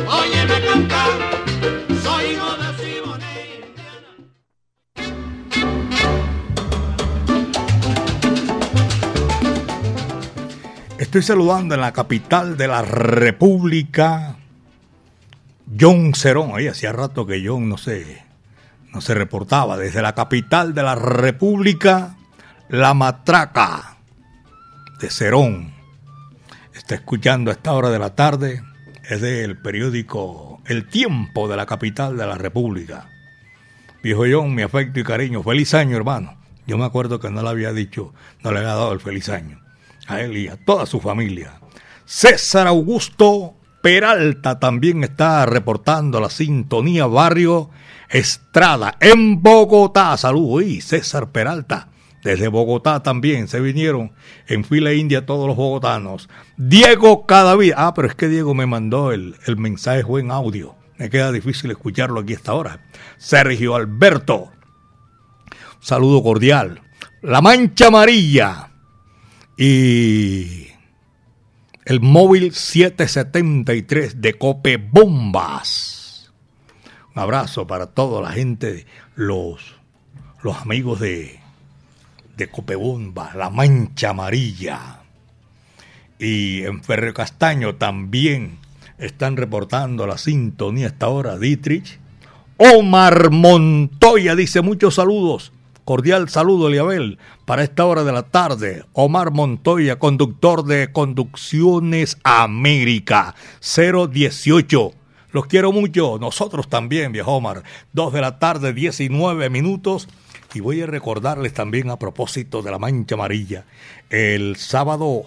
Óyeme 0.09 0.65
cantar. 0.65 1.09
Soy 2.03 2.25
hijo 2.33 2.57
de 2.57 2.77
Siboney, 2.77 3.63
Estoy 10.97 11.21
saludando 11.21 11.75
en 11.75 11.81
la 11.81 11.93
capital 11.93 12.57
de 12.57 12.67
la 12.67 12.81
República, 12.81 14.35
John 15.79 16.13
Cerón. 16.13 16.51
Ahí 16.55 16.67
hacía 16.67 16.91
rato 16.91 17.25
que 17.25 17.41
John 17.45 17.69
no 17.69 17.77
se, 17.77 18.21
no 18.93 18.99
se 18.99 19.13
reportaba. 19.13 19.77
Desde 19.77 20.01
la 20.01 20.13
capital 20.13 20.73
de 20.73 20.83
la 20.83 20.95
República, 20.95 22.17
La 22.67 22.93
Matraca 22.93 23.95
de 24.99 25.09
Cerón. 25.09 25.80
Escuchando 26.91 27.51
a 27.51 27.53
esta 27.53 27.71
hora 27.71 27.89
de 27.89 27.99
la 27.99 28.15
tarde. 28.15 28.63
Es 29.09 29.21
del 29.21 29.57
periódico 29.57 30.61
El 30.65 30.89
Tiempo 30.89 31.47
de 31.47 31.55
la 31.55 31.65
capital 31.65 32.17
de 32.17 32.27
la 32.27 32.35
República. 32.35 33.07
Viejo 34.03 34.23
John, 34.29 34.53
mi 34.53 34.61
afecto 34.61 34.99
y 34.99 35.03
cariño. 35.03 35.41
Feliz 35.41 35.73
año, 35.73 35.95
hermano. 35.95 36.37
Yo 36.67 36.77
me 36.77 36.83
acuerdo 36.83 37.21
que 37.21 37.29
no 37.29 37.41
le 37.43 37.49
había 37.49 37.71
dicho, 37.71 38.13
no 38.43 38.51
le 38.51 38.59
había 38.59 38.73
dado 38.73 38.91
el 38.91 38.99
feliz 38.99 39.29
año. 39.29 39.61
A 40.07 40.19
él 40.19 40.35
y 40.35 40.49
a 40.49 40.57
toda 40.57 40.85
su 40.85 40.99
familia. 40.99 41.61
César 42.03 42.67
Augusto 42.67 43.55
Peralta 43.81 44.59
también 44.59 45.05
está 45.05 45.45
reportando 45.45 46.19
la 46.19 46.29
sintonía 46.29 47.05
Barrio 47.05 47.69
Estrada 48.09 48.97
en 48.99 49.41
Bogotá. 49.41 50.17
Saludos, 50.17 50.63
y 50.63 50.81
César 50.81 51.31
Peralta. 51.31 51.87
Desde 52.23 52.47
Bogotá 52.47 53.01
también 53.01 53.47
se 53.47 53.59
vinieron 53.59 54.11
en 54.47 54.63
fila 54.63 54.93
india 54.93 55.25
todos 55.25 55.47
los 55.47 55.55
bogotanos. 55.55 56.29
Diego 56.57 57.25
Cadavid. 57.25 57.73
Ah, 57.75 57.93
pero 57.95 58.07
es 58.07 58.15
que 58.15 58.27
Diego 58.27 58.53
me 58.53 58.67
mandó 58.67 59.11
el, 59.11 59.35
el 59.47 59.57
mensaje 59.57 60.03
en 60.19 60.31
audio. 60.31 60.75
Me 60.97 61.09
queda 61.09 61.31
difícil 61.31 61.71
escucharlo 61.71 62.19
aquí 62.19 62.33
a 62.33 62.35
esta 62.35 62.53
hora. 62.53 62.81
Sergio 63.17 63.75
Alberto. 63.75 64.51
Saludo 65.79 66.21
cordial. 66.21 66.81
La 67.23 67.41
Mancha 67.41 67.87
Amarilla. 67.87 68.69
Y 69.57 70.67
el 71.85 72.01
móvil 72.01 72.53
773 72.53 74.21
de 74.21 74.33
Cope 74.35 74.77
Bombas. 74.77 76.31
Un 77.15 77.21
abrazo 77.21 77.67
para 77.67 77.87
toda 77.87 78.21
la 78.21 78.31
gente, 78.31 78.85
los, 79.15 79.75
los 80.43 80.55
amigos 80.57 80.99
de 80.99 81.40
de 82.35 82.49
Copebomba, 82.49 83.31
La 83.35 83.49
Mancha 83.49 84.09
Amarilla. 84.09 84.99
Y 86.19 86.63
en 86.63 86.83
Ferro 86.83 87.13
Castaño 87.13 87.75
también 87.75 88.59
están 88.97 89.37
reportando 89.37 90.05
la 90.05 90.17
sintonía 90.17 90.87
esta 90.87 91.07
hora, 91.09 91.37
Dietrich. 91.37 91.99
Omar 92.57 93.31
Montoya 93.31 94.35
dice 94.35 94.61
muchos 94.61 94.95
saludos. 94.95 95.51
Cordial 95.83 96.29
saludo, 96.29 96.67
Eliabel, 96.67 97.17
para 97.45 97.63
esta 97.63 97.85
hora 97.85 98.03
de 98.03 98.11
la 98.11 98.23
tarde. 98.23 98.85
Omar 98.93 99.31
Montoya, 99.31 99.97
conductor 99.97 100.63
de 100.63 100.91
Conducciones 100.91 102.17
América, 102.23 103.33
018. 103.61 104.91
Los 105.31 105.45
quiero 105.47 105.71
mucho, 105.71 106.19
nosotros 106.19 106.69
también, 106.69 107.11
viejo 107.11 107.31
Omar. 107.31 107.63
Dos 107.93 108.13
de 108.13 108.21
la 108.21 108.37
tarde, 108.37 108.73
19 108.73 109.49
minutos. 109.49 110.07
Y 110.53 110.59
voy 110.59 110.81
a 110.81 110.85
recordarles 110.85 111.53
también 111.53 111.89
a 111.89 111.97
propósito 111.97 112.61
de 112.61 112.71
la 112.71 112.79
mancha 112.79 113.15
amarilla, 113.15 113.65
el 114.09 114.57
sábado, 114.57 115.23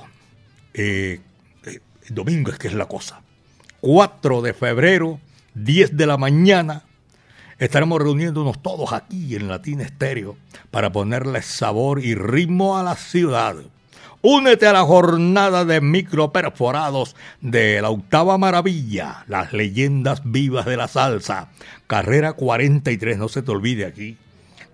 eh, 0.74 1.20
eh, 1.64 1.80
domingo 2.10 2.50
es 2.50 2.58
que 2.58 2.68
es 2.68 2.74
la 2.74 2.86
cosa, 2.86 3.22
4 3.80 4.42
de 4.42 4.52
febrero, 4.52 5.20
10 5.54 5.96
de 5.96 6.06
la 6.06 6.18
mañana, 6.18 6.84
estaremos 7.58 8.02
reuniéndonos 8.02 8.60
todos 8.62 8.92
aquí 8.92 9.34
en 9.34 9.48
Latina 9.48 9.84
Estéreo 9.84 10.36
para 10.70 10.92
ponerle 10.92 11.40
sabor 11.40 12.04
y 12.04 12.14
ritmo 12.14 12.76
a 12.76 12.82
la 12.82 12.96
ciudad. 12.96 13.56
Únete 14.20 14.66
a 14.66 14.72
la 14.72 14.84
jornada 14.84 15.64
de 15.64 15.80
microperforados 15.80 17.14
de 17.40 17.80
la 17.80 17.90
octava 17.90 18.36
maravilla, 18.36 19.24
las 19.28 19.52
leyendas 19.52 20.22
vivas 20.24 20.66
de 20.66 20.78
la 20.78 20.88
salsa. 20.88 21.50
Carrera 21.86 22.32
43, 22.32 23.18
no 23.18 23.28
se 23.28 23.42
te 23.42 23.50
olvide 23.50 23.84
aquí 23.86 24.18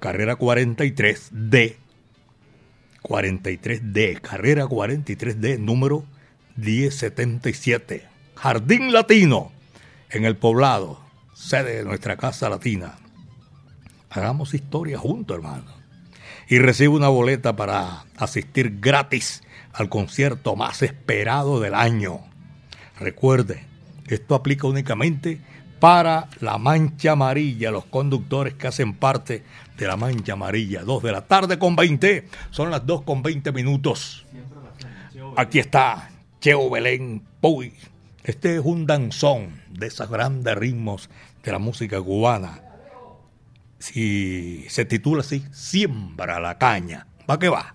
carrera 0.01 0.37
43D, 0.37 1.77
43D, 3.03 4.21
carrera 4.21 4.65
43D, 4.65 5.59
número 5.59 6.05
1077, 6.57 8.09
Jardín 8.35 8.93
Latino, 8.93 9.53
en 10.11 10.25
el 10.25 10.37
poblado, 10.37 11.01
sede 11.35 11.77
de 11.77 11.85
nuestra 11.85 12.17
casa 12.17 12.49
latina. 12.49 12.99
Hagamos 14.09 14.55
historia 14.55 14.99
juntos, 14.99 15.37
hermano. 15.37 15.79
Y 16.49 16.59
recibe 16.59 16.89
una 16.89 17.09
boleta 17.09 17.55
para 17.55 18.05
asistir 18.17 18.81
gratis 18.81 19.43
al 19.73 19.89
concierto 19.89 20.57
más 20.57 20.83
esperado 20.83 21.61
del 21.61 21.75
año. 21.75 22.21
Recuerde, 22.99 23.65
esto 24.09 24.35
aplica 24.35 24.67
únicamente 24.67 25.41
para 25.81 26.29
la 26.41 26.59
Mancha 26.59 27.13
Amarilla, 27.13 27.71
los 27.71 27.87
conductes 27.87 28.55
que 28.55 28.69
hacen 28.69 28.95
parte 28.95 29.43
de 29.77 29.87
la 29.87 29.97
Mancha 29.97 30.35
Amarilla. 30.35 30.83
Dos 30.83 31.03
de 31.03 31.11
la 31.11 31.23
tarde 31.23 31.59
con 31.59 31.75
20, 31.75 32.29
son 32.51 32.71
las 32.71 32.87
dos 32.87 33.03
con 33.03 33.23
20 33.23 33.51
minutos. 33.53 34.27
Aquí 35.37 35.59
está 35.59 36.11
Cheo 36.41 36.71
Belén 36.71 37.23
Puy. 37.41 37.73
Este 38.23 38.57
es 38.57 38.63
un 38.63 38.87
danzón 38.87 39.63
de 39.71 39.87
esos 39.87 40.11
grandes 40.11 40.55
ritmos 40.55 41.09
de 41.43 41.53
la 41.53 41.59
música 41.59 42.01
cubana. 42.01 42.61
Si 43.79 44.67
se 44.69 44.85
titula 44.85 45.23
así, 45.23 45.43
Siembra 45.51 46.39
la 46.39 46.59
caña. 46.59 47.07
¿Va 47.29 47.39
que 47.39 47.49
va? 47.49 47.75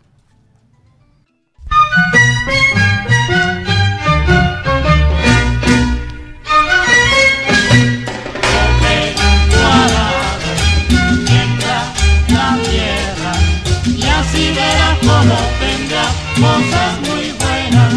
Como 15.28 15.42
tendrá 15.60 16.06
cosas 16.40 17.00
muy 17.02 17.32
buenas. 17.40 17.94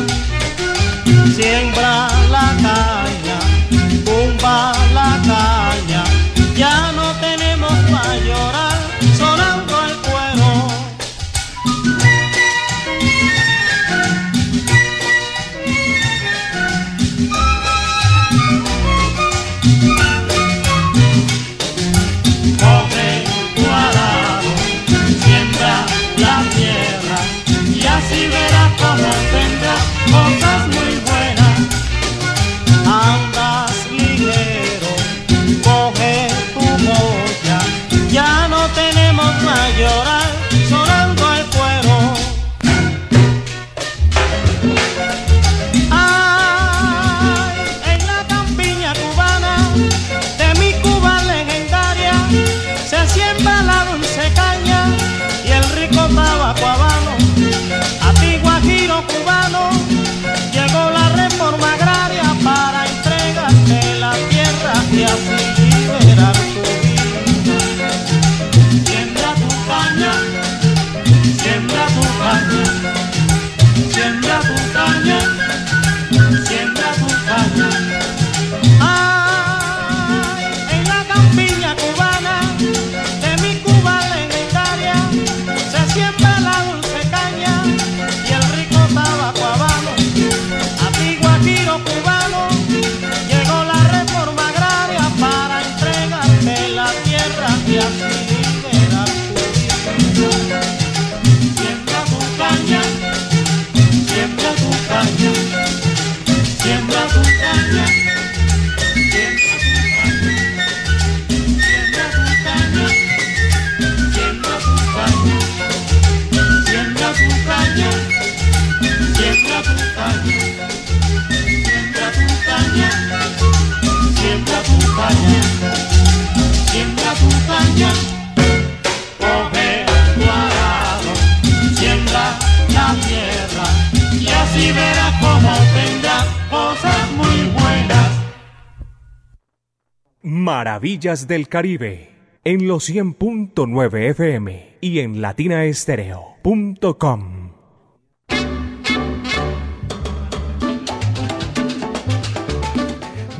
Maravillas 140.98 141.28
del 141.28 141.46
Caribe 141.46 142.11
en 142.42 142.66
los 142.66 142.90
100.9 142.90 144.11
FM 144.11 144.78
y 144.80 144.98
en 144.98 145.20
latinaestereo.com. 145.20 147.52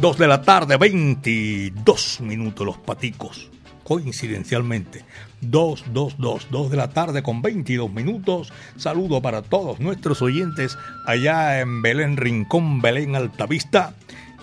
Dos 0.01 0.19
de 0.19 0.29
la 0.29 0.43
tarde, 0.43 0.77
22 0.77 2.21
minutos 2.21 2.65
los 2.65 2.79
paticos. 2.79 3.51
Coincidencialmente, 3.83 5.05
2, 5.41 5.87
2, 5.93 6.15
2, 6.17 6.47
2 6.53 6.71
de 6.71 6.77
la 6.77 6.91
tarde 6.91 7.25
con 7.25 7.43
22 7.43 7.93
minutos. 7.93 8.53
Saludo 8.77 9.21
para 9.21 9.43
todos 9.43 9.81
nuestros 9.81 10.23
oyentes 10.23 10.79
allá 11.07 11.59
en 11.59 11.83
Belén 11.83 12.19
Rincón, 12.19 12.81
Belén 12.81 13.17
Altavista. 13.17 13.95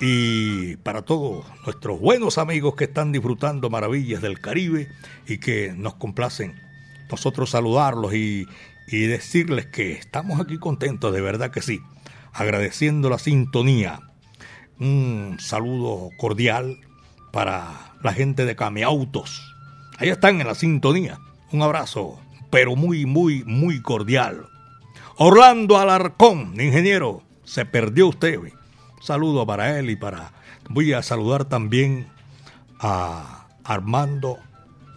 Y 0.02 0.78
para 0.78 1.04
todos 1.04 1.46
nuestros 1.66 2.00
buenos 2.00 2.38
amigos 2.38 2.76
que 2.76 2.84
están 2.86 3.12
disfrutando 3.12 3.70
maravillas 3.70 4.22
del 4.22 4.40
Caribe 4.40 4.90
y 5.28 5.38
que 5.38 5.74
nos 5.76 5.96
complacen 5.96 6.62
nosotros 7.10 7.52
saludarlos 7.52 8.14
y, 8.14 8.46
y 8.88 9.02
decirles 9.08 9.68
que 9.68 9.94
estamos 9.94 10.40
aquí 10.42 10.58
contentos, 10.58 11.14
de 11.14 11.22
verdad 11.22 11.52
que 11.52 11.62
sí, 11.62 11.80
agradeciendo 12.34 13.10
la 13.10 13.20
sintonía 13.20 14.02
un 14.80 15.38
saludo 15.40 16.10
cordial 16.18 16.80
para 17.32 17.94
la 18.02 18.14
gente 18.14 18.46
de 18.46 18.56
Cameautos. 18.56 19.56
Ahí 19.98 20.10
están 20.10 20.42
en 20.42 20.48
la 20.48 20.56
sintonía. 20.56 21.20
Un 21.52 21.62
abrazo, 21.62 22.20
pero 22.50 22.76
muy, 22.76 23.06
muy, 23.06 23.44
muy 23.46 23.82
cordial. 23.82 24.48
Orlando 25.18 25.78
Alarcón, 25.78 26.60
ingeniero, 26.60 27.24
se 27.44 27.66
perdió 27.66 28.08
usted. 28.08 28.40
Saludo 29.06 29.46
para 29.46 29.78
él 29.78 29.92
y 29.92 29.96
para... 29.96 30.32
Voy 30.68 30.94
a 30.94 31.04
saludar 31.04 31.46
también 31.46 32.08
a 32.80 33.46
Armando 33.64 34.40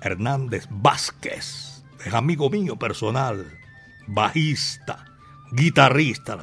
Hernández 0.01 0.66
Vázquez, 0.71 1.85
es 2.03 2.14
amigo 2.14 2.49
mío 2.49 2.77
personal, 2.77 3.44
bajista, 4.07 5.05
guitarrista. 5.53 6.38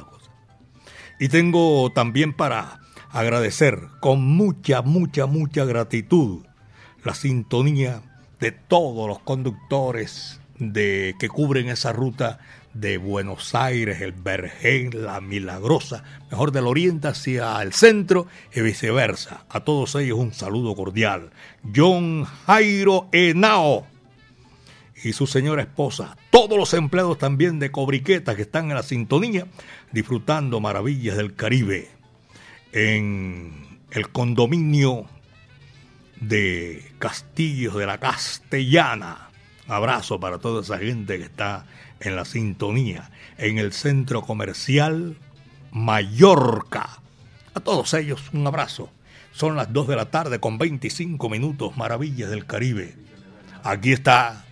Y 1.18 1.28
tengo 1.28 1.90
también 1.90 2.34
para 2.34 2.78
agradecer 3.10 3.80
con 3.98 4.22
mucha, 4.22 4.82
mucha, 4.82 5.26
mucha 5.26 5.64
gratitud 5.64 6.46
la 7.02 7.16
sintonía 7.16 8.00
de 8.38 8.52
todos 8.52 9.08
los 9.08 9.18
conductores 9.18 10.40
de, 10.60 11.16
que 11.18 11.28
cubren 11.28 11.68
esa 11.68 11.92
ruta 11.92 12.38
de 12.80 12.98
Buenos 12.98 13.54
Aires, 13.54 14.00
el 14.00 14.12
Vergén, 14.12 15.04
la 15.04 15.20
Milagrosa, 15.20 16.04
mejor 16.30 16.52
del 16.52 16.66
oriente 16.66 17.08
hacia 17.08 17.60
el 17.62 17.72
centro 17.72 18.26
y 18.54 18.60
viceversa. 18.60 19.44
A 19.48 19.60
todos 19.60 19.94
ellos 19.94 20.18
un 20.18 20.34
saludo 20.34 20.74
cordial. 20.74 21.30
John 21.74 22.24
Jairo 22.24 23.08
Henao 23.12 23.86
y 25.02 25.12
su 25.12 25.26
señora 25.26 25.62
esposa, 25.62 26.16
todos 26.30 26.58
los 26.58 26.74
empleados 26.74 27.18
también 27.18 27.58
de 27.58 27.70
Cobriqueta 27.70 28.36
que 28.36 28.42
están 28.42 28.70
en 28.70 28.76
la 28.76 28.82
sintonía, 28.82 29.46
disfrutando 29.92 30.60
maravillas 30.60 31.16
del 31.16 31.34
Caribe 31.34 31.88
en 32.72 33.80
el 33.90 34.10
condominio 34.10 35.06
de 36.20 36.92
Castillos 36.98 37.74
de 37.76 37.86
la 37.86 37.98
Castellana. 37.98 39.30
Abrazo 39.68 40.20
para 40.20 40.38
toda 40.38 40.62
esa 40.62 40.78
gente 40.78 41.18
que 41.18 41.24
está 41.24 41.66
en 42.00 42.16
la 42.16 42.24
sintonía, 42.24 43.10
en 43.38 43.58
el 43.58 43.72
centro 43.72 44.22
comercial 44.22 45.16
Mallorca. 45.72 47.00
A 47.54 47.60
todos 47.60 47.94
ellos 47.94 48.22
un 48.32 48.46
abrazo. 48.46 48.90
Son 49.32 49.56
las 49.56 49.72
2 49.72 49.88
de 49.88 49.96
la 49.96 50.10
tarde 50.10 50.40
con 50.40 50.58
25 50.58 51.28
minutos, 51.28 51.76
maravillas 51.76 52.30
del 52.30 52.46
Caribe. 52.46 52.94
Aquí 53.62 53.92
está 53.92 54.44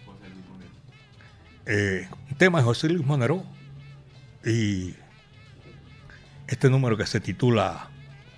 eh, 1.67 2.09
un 2.31 2.37
tema 2.37 2.59
de 2.59 2.65
José 2.65 2.89
Luis 2.89 3.07
Monero 3.07 3.45
y 4.45 4.95
este 6.47 6.69
número 6.69 6.97
que 6.97 7.07
se 7.07 7.21
titula 7.21 7.89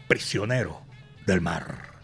prisionero 0.07 0.83
del 1.27 1.41
mar. 1.41 1.97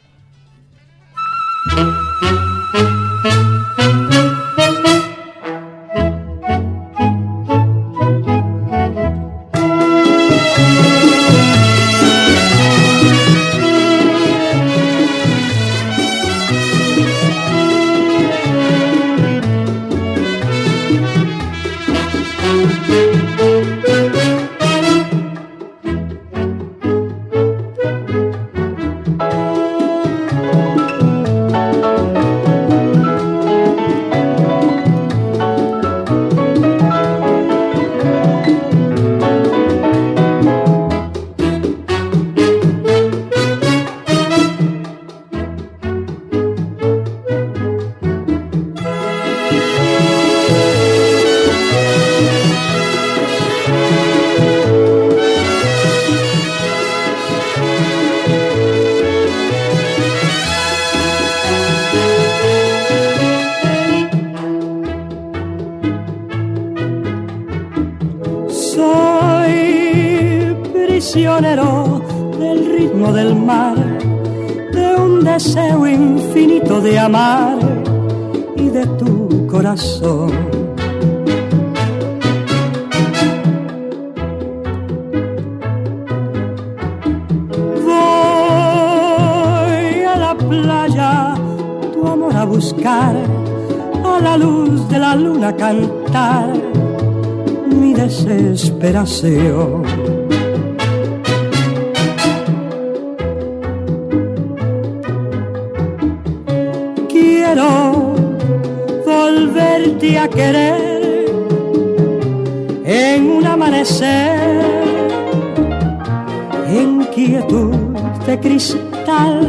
En 117.53 118.27
de 118.27 118.41
cristal. 118.41 119.41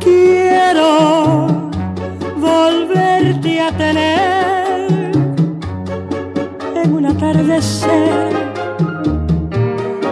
Quiero 0.00 1.46
volverte 2.36 3.60
a 3.60 3.70
tener 3.72 4.36
atardecer 7.06 8.32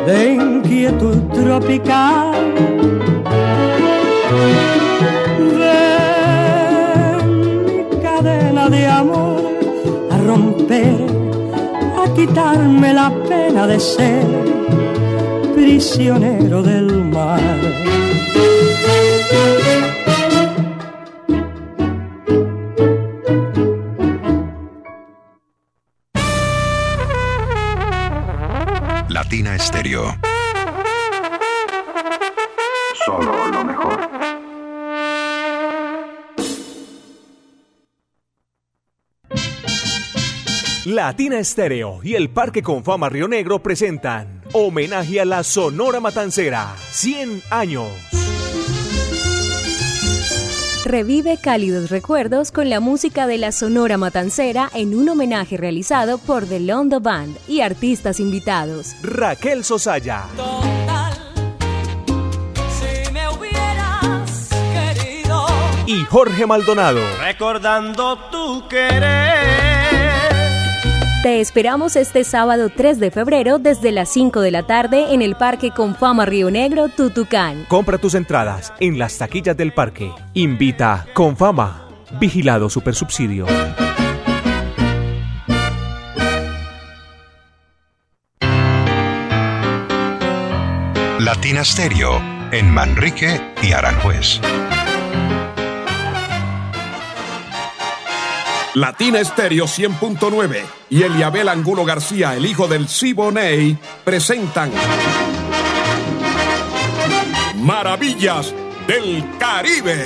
de 0.07 0.33
inquietud 0.35 1.17
tropical. 1.33 2.33
Ven 5.59 7.21
cadena 8.03 8.69
de 8.69 8.87
amor 8.87 9.43
a 10.11 10.17
romper, 10.19 11.07
a 12.03 12.05
quitarme 12.15 12.95
la 12.95 13.11
pena 13.29 13.67
de 13.67 13.81
ser 13.81 14.84
prisionero 15.55 16.63
del 16.63 17.05
mar. 17.05 17.41
Latina 29.09 29.55
Estéreo. 29.55 30.17
Solo 33.05 33.47
lo 33.49 33.65
mejor. 33.65 34.11
Latina 40.87 41.39
Estéreo 41.39 42.01
y 42.03 42.15
el 42.15 42.29
Parque 42.29 42.63
Confama 42.63 43.09
Río 43.09 43.27
Negro 43.27 43.63
presentan 43.63 44.34
Homenaje 44.57 45.21
a 45.21 45.25
la 45.25 45.43
Sonora 45.43 45.99
Matancera, 45.99 46.77
100 46.93 47.43
años. 47.51 47.89
Revive 50.85 51.39
cálidos 51.43 51.91
recuerdos 51.91 52.53
con 52.53 52.71
la 52.71 52.79
música 52.79 53.27
de 53.27 53.37
la 53.37 53.51
Sonora 53.51 53.99
Matancera 53.99 54.71
en 54.73 54.95
un 54.95 55.09
homenaje 55.09 55.57
realizado 55.57 56.19
por 56.19 56.47
The 56.47 56.61
Londo 56.61 57.01
Band 57.01 57.37
y 57.49 57.63
artistas 57.63 58.21
invitados. 58.21 58.95
Raquel 59.03 59.65
Sosaya. 59.65 60.27
si 62.79 63.13
me 63.13 63.29
hubieras 63.31 64.51
querido. 64.73 65.47
Y 65.87 66.05
Jorge 66.05 66.47
Maldonado. 66.47 67.01
Recordando 67.19 68.31
tu 68.31 68.69
querer. 68.69 69.74
Te 71.25 71.41
esperamos 71.41 71.97
este 71.97 72.23
sábado 72.23 72.69
3 72.69 73.01
de 73.01 73.11
febrero 73.11 73.59
desde 73.59 73.93
las 73.93 74.11
5 74.11 74.43
de 74.43 74.51
la 74.51 74.65
tarde 74.65 75.15
en 75.15 75.23
el 75.23 75.37
Parque 75.37 75.71
Confama 75.71 76.27
Río 76.27 76.51
Negro, 76.51 76.91
Tutucán. 76.91 77.65
Compra 77.67 77.97
tus 77.97 78.15
entradas 78.15 78.75
en 78.79 78.99
las 78.99 79.17
taquillas 79.17 79.57
del 79.57 79.73
parque. 79.73 80.13
Invita 80.35 81.07
Confama. 81.15 81.89
Vigilado 82.21 82.69
Supersubsidio. 82.69 83.47
Latina 91.21 91.65
Stereo 91.65 92.21
en 92.53 92.71
Manrique 92.71 93.41
y 93.63 93.73
Aranjuez. 93.73 94.43
Latina 98.75 99.21
Estéreo 99.21 99.67
100.9 99.67 100.63
y 100.91 101.03
Eliabel 101.03 101.49
Angulo 101.49 101.85
García, 101.85 102.35
el 102.35 102.45
hijo 102.45 102.67
del 102.67 102.89
Siboney, 102.89 103.79
presentan 104.05 104.73
Maravillas 107.59 108.53
del 108.89 109.25
Caribe. 109.39 110.05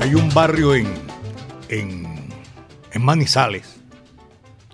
Hay 0.00 0.14
un 0.16 0.34
barrio 0.34 0.74
en, 0.74 0.92
en, 1.68 2.28
en 2.90 3.04
Manizales 3.04 3.76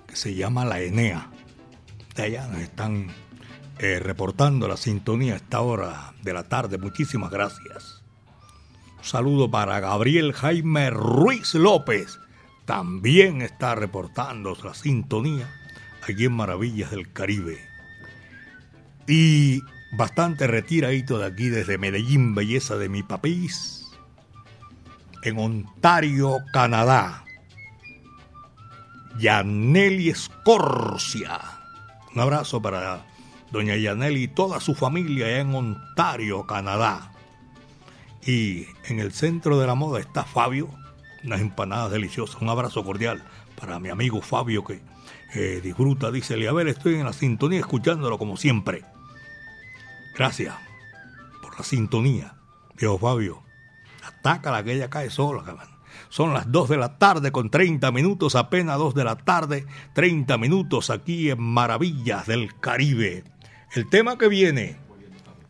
que 0.06 0.16
se 0.16 0.34
llama 0.34 0.64
La 0.64 0.80
Enea. 0.80 1.28
De 2.16 2.22
allá 2.22 2.46
nos 2.46 2.62
están 2.62 3.08
eh, 3.82 3.98
reportando 3.98 4.68
la 4.68 4.76
sintonía 4.76 5.32
a 5.32 5.36
esta 5.36 5.62
hora 5.62 6.12
de 6.22 6.34
la 6.34 6.44
tarde. 6.44 6.76
Muchísimas 6.76 7.30
gracias. 7.30 8.02
Un 8.98 9.04
saludo 9.04 9.50
para 9.50 9.80
Gabriel 9.80 10.34
Jaime 10.34 10.90
Ruiz 10.90 11.54
López. 11.54 12.20
También 12.66 13.40
está 13.40 13.74
reportando 13.74 14.54
la 14.62 14.74
sintonía 14.74 15.50
aquí 16.06 16.26
en 16.26 16.32
Maravillas 16.32 16.90
del 16.90 17.10
Caribe. 17.10 17.58
Y 19.08 19.62
bastante 19.96 20.46
retiradito 20.46 21.18
de 21.18 21.26
aquí 21.28 21.48
desde 21.48 21.78
Medellín, 21.78 22.34
belleza 22.34 22.76
de 22.76 22.90
mi 22.90 23.02
país 23.02 23.80
en 25.22 25.38
Ontario, 25.38 26.38
Canadá. 26.52 27.24
Yaneli 29.18 30.10
Escorcia. 30.10 31.40
Un 32.14 32.20
abrazo 32.20 32.60
para 32.60 33.06
doña 33.50 33.76
Yaneli 33.76 34.24
y 34.24 34.28
toda 34.28 34.60
su 34.60 34.74
familia 34.74 35.38
en 35.40 35.54
Ontario, 35.54 36.46
Canadá. 36.46 37.12
Y 38.26 38.66
en 38.84 39.00
el 39.00 39.12
centro 39.12 39.58
de 39.58 39.66
la 39.66 39.74
moda 39.74 40.00
está 40.00 40.24
Fabio, 40.24 40.68
unas 41.24 41.40
empanadas 41.40 41.90
deliciosas. 41.90 42.40
Un 42.40 42.48
abrazo 42.48 42.84
cordial 42.84 43.22
para 43.58 43.80
mi 43.80 43.88
amigo 43.88 44.20
Fabio 44.20 44.64
que 44.64 44.82
eh, 45.34 45.60
disfruta. 45.62 46.10
Dice, 46.10 46.48
a 46.48 46.52
ver, 46.52 46.68
estoy 46.68 46.96
en 46.96 47.04
la 47.04 47.12
sintonía 47.12 47.60
escuchándolo 47.60 48.18
como 48.18 48.36
siempre. 48.36 48.84
Gracias 50.16 50.54
por 51.42 51.56
la 51.56 51.64
sintonía, 51.64 52.34
viejo 52.76 52.98
Fabio. 52.98 53.42
Atácala 54.04 54.62
que 54.62 54.72
ella 54.72 54.90
cae 54.90 55.10
sola, 55.10 55.42
cabrón. 55.44 55.68
Son 56.08 56.34
las 56.34 56.50
2 56.50 56.68
de 56.68 56.76
la 56.76 56.98
tarde 56.98 57.30
con 57.30 57.50
30 57.50 57.90
minutos, 57.92 58.34
apenas 58.34 58.78
2 58.78 58.94
de 58.94 59.04
la 59.04 59.16
tarde, 59.16 59.66
30 59.92 60.38
minutos 60.38 60.90
aquí 60.90 61.30
en 61.30 61.40
Maravillas 61.40 62.26
del 62.26 62.58
Caribe. 62.58 63.24
El 63.72 63.88
tema 63.88 64.18
que 64.18 64.26
viene, 64.26 64.74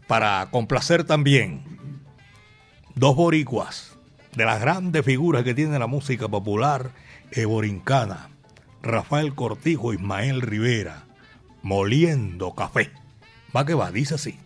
para 0.06 0.46
complacer 0.50 1.04
también, 1.04 1.62
dos 2.94 3.16
boricuas, 3.16 3.96
de 4.36 4.44
las 4.44 4.60
grandes 4.60 5.06
figuras 5.06 5.42
que 5.42 5.54
tiene 5.54 5.78
la 5.78 5.86
música 5.86 6.28
popular 6.28 6.90
eborincana, 7.32 8.28
Rafael 8.82 9.34
Cortijo, 9.34 9.94
Ismael 9.94 10.42
Rivera, 10.42 11.04
moliendo 11.62 12.54
café. 12.54 12.92
Va 13.56 13.64
que 13.64 13.72
va, 13.72 13.90
dice 13.90 14.16
así. 14.16 14.38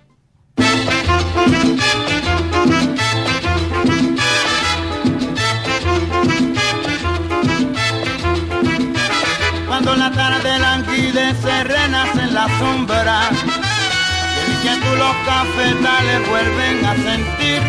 Cuando 9.66 9.96
la 9.96 10.12
tarde 10.12 10.58
languidece 10.60 11.64
renace 11.64 12.22
en 12.22 12.23
la 12.34 12.48
sombra 12.58 13.30
y 13.30 14.40
el 14.40 14.52
inquietud 14.56 14.98
los 14.98 15.16
cafetales 15.24 16.28
vuelven 16.28 16.84
a 16.84 16.94
sentir. 16.94 17.62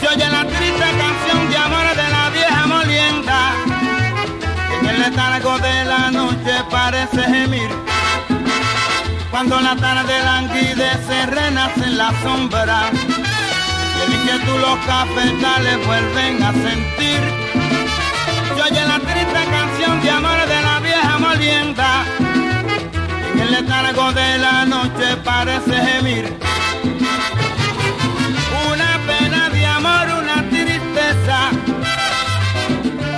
Se 0.00 0.08
oye 0.08 0.26
la 0.30 0.44
triste 0.46 0.86
canción 1.02 1.50
de 1.50 1.56
amor 1.58 1.86
de 2.00 2.08
la 2.16 2.30
vieja 2.30 2.66
molienda 2.66 3.38
que 4.68 4.76
en 4.78 4.86
el 4.86 5.00
letargo 5.02 5.58
de 5.58 5.84
la 5.84 6.10
noche 6.10 6.54
parece 6.70 7.22
gemir. 7.24 7.70
Cuando 9.30 9.60
la 9.60 9.76
tarde 9.76 10.14
languidece 10.24 11.26
renace 11.26 11.84
en 11.84 11.98
la 11.98 12.10
sombra 12.22 12.90
y 13.96 14.00
el 14.06 14.14
inquietud 14.18 14.60
los 14.60 14.78
cafetales 14.86 15.86
vuelven 15.86 16.42
a 16.42 16.52
sentir. 16.52 17.20
Se 18.56 18.62
oye 18.62 18.82
la 18.86 18.98
triste 18.98 19.40
canción 19.50 20.00
de 20.00 20.10
amor 20.10 20.40
de 20.46 20.62
la 20.62 20.80
vieja 20.80 21.18
molienda 21.18 22.04
en 22.18 22.25
el 23.46 23.52
letargo 23.52 24.12
de 24.12 24.38
la 24.38 24.64
noche 24.64 25.16
parece 25.24 25.72
gemir. 25.72 26.24
Una 28.72 28.92
pena 29.06 29.48
de 29.50 29.66
amor, 29.66 30.06
una 30.22 30.48
tristeza 30.48 31.50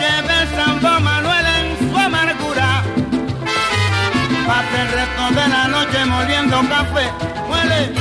lleva 0.01 0.43
el 0.43 0.49
Santo 0.57 1.01
Manuel 1.01 1.47
en 1.59 1.91
su 1.91 1.97
amargura. 1.97 2.83
Pasa 4.47 4.83
el 4.83 4.89
resto 4.99 5.41
de 5.41 5.49
la 5.49 5.69
noche 5.69 6.05
moliendo 6.05 6.57
café 6.69 7.07
muele 7.49 7.93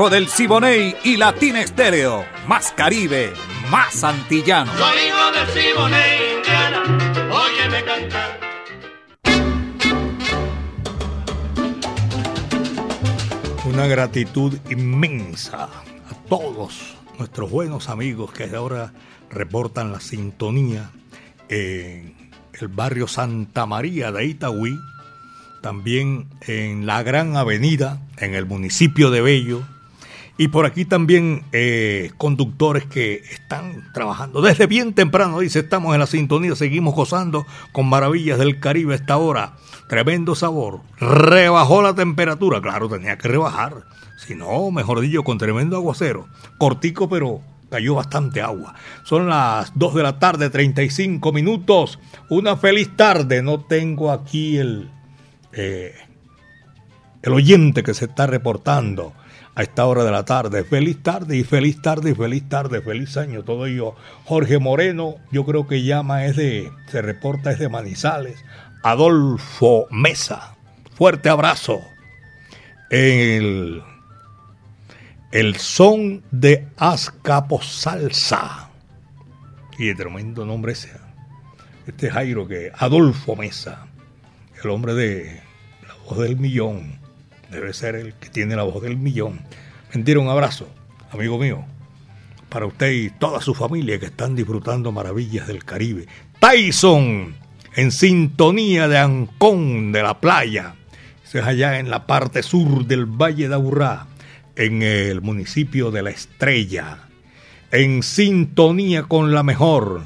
hijo 0.00 0.08
del 0.08 0.28
Siboney 0.28 0.96
y 1.04 1.18
Latina 1.18 1.60
Estéreo. 1.60 2.24
Más 2.48 2.72
Caribe, 2.72 3.34
más 3.70 4.02
antillano. 4.02 4.72
Soy 4.72 4.98
hijo 5.06 5.30
del 5.30 5.46
Siboney, 5.48 6.36
Indiana, 6.38 7.28
óyeme 7.30 7.84
cantar. 7.84 8.40
Una 13.66 13.86
gratitud 13.88 14.56
inmensa 14.70 15.64
a 15.64 16.14
todos 16.30 16.96
nuestros 17.18 17.50
buenos 17.50 17.90
amigos 17.90 18.32
que 18.32 18.44
ahora 18.56 18.94
reportan 19.28 19.92
la 19.92 20.00
sintonía 20.00 20.92
en 21.50 22.14
el 22.58 22.68
barrio 22.68 23.06
Santa 23.06 23.66
María 23.66 24.12
de 24.12 24.24
Itagüí, 24.24 24.78
también 25.60 26.26
en 26.46 26.86
la 26.86 27.02
Gran 27.02 27.36
Avenida, 27.36 28.00
en 28.16 28.34
el 28.34 28.46
municipio 28.46 29.10
de 29.10 29.20
Bello, 29.20 29.62
y 30.40 30.48
por 30.48 30.64
aquí 30.64 30.86
también 30.86 31.44
eh, 31.52 32.12
conductores 32.16 32.86
que 32.86 33.16
están 33.30 33.92
trabajando 33.92 34.40
desde 34.40 34.66
bien 34.66 34.94
temprano. 34.94 35.40
Dice, 35.40 35.58
estamos 35.58 35.92
en 35.92 36.00
la 36.00 36.06
sintonía, 36.06 36.56
seguimos 36.56 36.94
gozando 36.94 37.44
con 37.72 37.86
maravillas 37.90 38.38
del 38.38 38.58
Caribe 38.58 38.94
a 38.94 38.96
esta 38.96 39.18
hora. 39.18 39.56
Tremendo 39.86 40.34
sabor. 40.34 40.80
Rebajó 40.98 41.82
la 41.82 41.94
temperatura. 41.94 42.62
Claro, 42.62 42.88
tenía 42.88 43.18
que 43.18 43.28
rebajar. 43.28 43.84
Si 44.16 44.34
no, 44.34 44.70
mejor 44.70 45.00
dicho, 45.00 45.24
con 45.24 45.36
tremendo 45.36 45.76
aguacero. 45.76 46.26
Cortico, 46.56 47.06
pero 47.06 47.42
cayó 47.68 47.96
bastante 47.96 48.40
agua. 48.40 48.74
Son 49.04 49.28
las 49.28 49.72
2 49.74 49.94
de 49.94 50.02
la 50.02 50.18
tarde, 50.18 50.48
35 50.48 51.32
minutos. 51.34 51.98
Una 52.30 52.56
feliz 52.56 52.96
tarde. 52.96 53.42
No 53.42 53.60
tengo 53.60 54.10
aquí 54.10 54.56
el, 54.56 54.90
eh, 55.52 55.94
el 57.20 57.32
oyente 57.34 57.82
que 57.82 57.92
se 57.92 58.06
está 58.06 58.26
reportando 58.26 59.12
a 59.54 59.62
esta 59.62 59.86
hora 59.86 60.04
de 60.04 60.10
la 60.10 60.24
tarde. 60.24 60.64
Feliz 60.64 61.02
tarde 61.02 61.36
y 61.36 61.44
feliz 61.44 61.82
tarde 61.82 62.10
y 62.10 62.14
feliz 62.14 62.48
tarde, 62.48 62.80
feliz 62.80 63.16
año, 63.16 63.42
todo 63.42 63.66
ello. 63.66 63.94
Jorge 64.24 64.58
Moreno, 64.58 65.16
yo 65.30 65.44
creo 65.44 65.66
que 65.66 65.82
llama 65.82 66.26
es 66.26 66.36
de, 66.36 66.70
se 66.88 67.02
reporta 67.02 67.50
es 67.50 67.58
de 67.58 67.68
Manizales. 67.68 68.44
Adolfo 68.82 69.86
Mesa, 69.90 70.56
fuerte 70.94 71.28
abrazo. 71.28 71.80
El, 72.90 73.82
el 75.32 75.56
son 75.56 76.22
de 76.30 76.66
Azcapo 76.76 77.62
Salsa. 77.62 78.70
Y 79.78 79.88
el 79.88 79.96
tremendo 79.96 80.44
nombre 80.44 80.72
ese. 80.72 80.90
Este 81.86 82.10
Jairo 82.10 82.46
que, 82.46 82.70
Adolfo 82.76 83.36
Mesa, 83.36 83.86
el 84.62 84.70
hombre 84.70 84.94
de 84.94 85.42
la 85.86 85.94
voz 86.04 86.18
del 86.18 86.36
millón 86.36 87.00
debe 87.50 87.72
ser 87.72 87.96
el 87.96 88.14
que 88.14 88.28
tiene 88.28 88.56
la 88.56 88.62
voz 88.62 88.82
del 88.82 88.96
millón. 88.96 89.40
Mentira, 89.92 90.20
un 90.20 90.28
abrazo, 90.28 90.68
amigo 91.10 91.38
mío, 91.38 91.64
para 92.48 92.66
usted 92.66 92.90
y 92.92 93.10
toda 93.10 93.40
su 93.40 93.54
familia 93.54 93.98
que 93.98 94.06
están 94.06 94.36
disfrutando 94.36 94.92
maravillas 94.92 95.46
del 95.46 95.64
Caribe. 95.64 96.06
Tyson, 96.38 97.34
en 97.74 97.92
sintonía 97.92 98.88
de 98.88 98.98
Ancón 98.98 99.92
de 99.92 100.02
la 100.02 100.20
playa. 100.20 100.74
Eso 101.24 101.38
es 101.38 101.44
allá 101.44 101.78
en 101.78 101.90
la 101.90 102.06
parte 102.06 102.42
sur 102.42 102.86
del 102.86 103.06
Valle 103.06 103.48
de 103.48 103.54
Aburrá, 103.54 104.06
en 104.56 104.82
el 104.82 105.20
municipio 105.20 105.90
de 105.90 106.02
La 106.02 106.10
Estrella. 106.10 106.98
En 107.72 108.02
sintonía 108.02 109.04
con 109.04 109.32
la 109.32 109.42
mejor. 109.42 110.02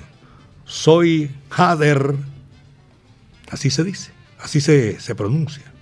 Soy 0.66 1.30
Hader. 1.50 2.14
Así 3.50 3.70
se 3.70 3.84
dice, 3.84 4.10
así 4.40 4.60
se, 4.60 5.00
se 5.00 5.14
pronuncia 5.14 5.73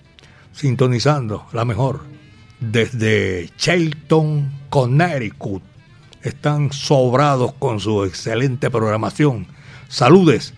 sintonizando 0.53 1.45
la 1.51 1.65
mejor 1.65 2.01
desde 2.59 3.49
Shelton, 3.57 4.51
Connecticut. 4.69 5.61
Están 6.21 6.71
sobrados 6.71 7.53
con 7.53 7.79
su 7.79 8.05
excelente 8.05 8.69
programación. 8.69 9.47
Saludes 9.89 10.53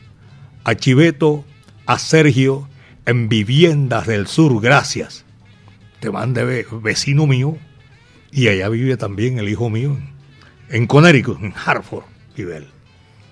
a 0.63 0.75
Chiveto, 0.75 1.43
a 1.87 1.97
Sergio 1.97 2.69
en 3.05 3.29
Viviendas 3.29 4.05
del 4.05 4.27
Sur, 4.27 4.61
gracias. 4.61 5.25
Te 5.99 6.11
mande 6.11 6.65
vecino 6.83 7.25
mío 7.25 7.57
y 8.31 8.47
allá 8.49 8.69
vive 8.69 8.97
también 8.97 9.39
el 9.39 9.49
hijo 9.49 9.69
mío 9.69 9.97
en 10.69 10.85
Connecticut, 10.87 11.41
en 11.41 11.53
Hartford. 11.53 12.03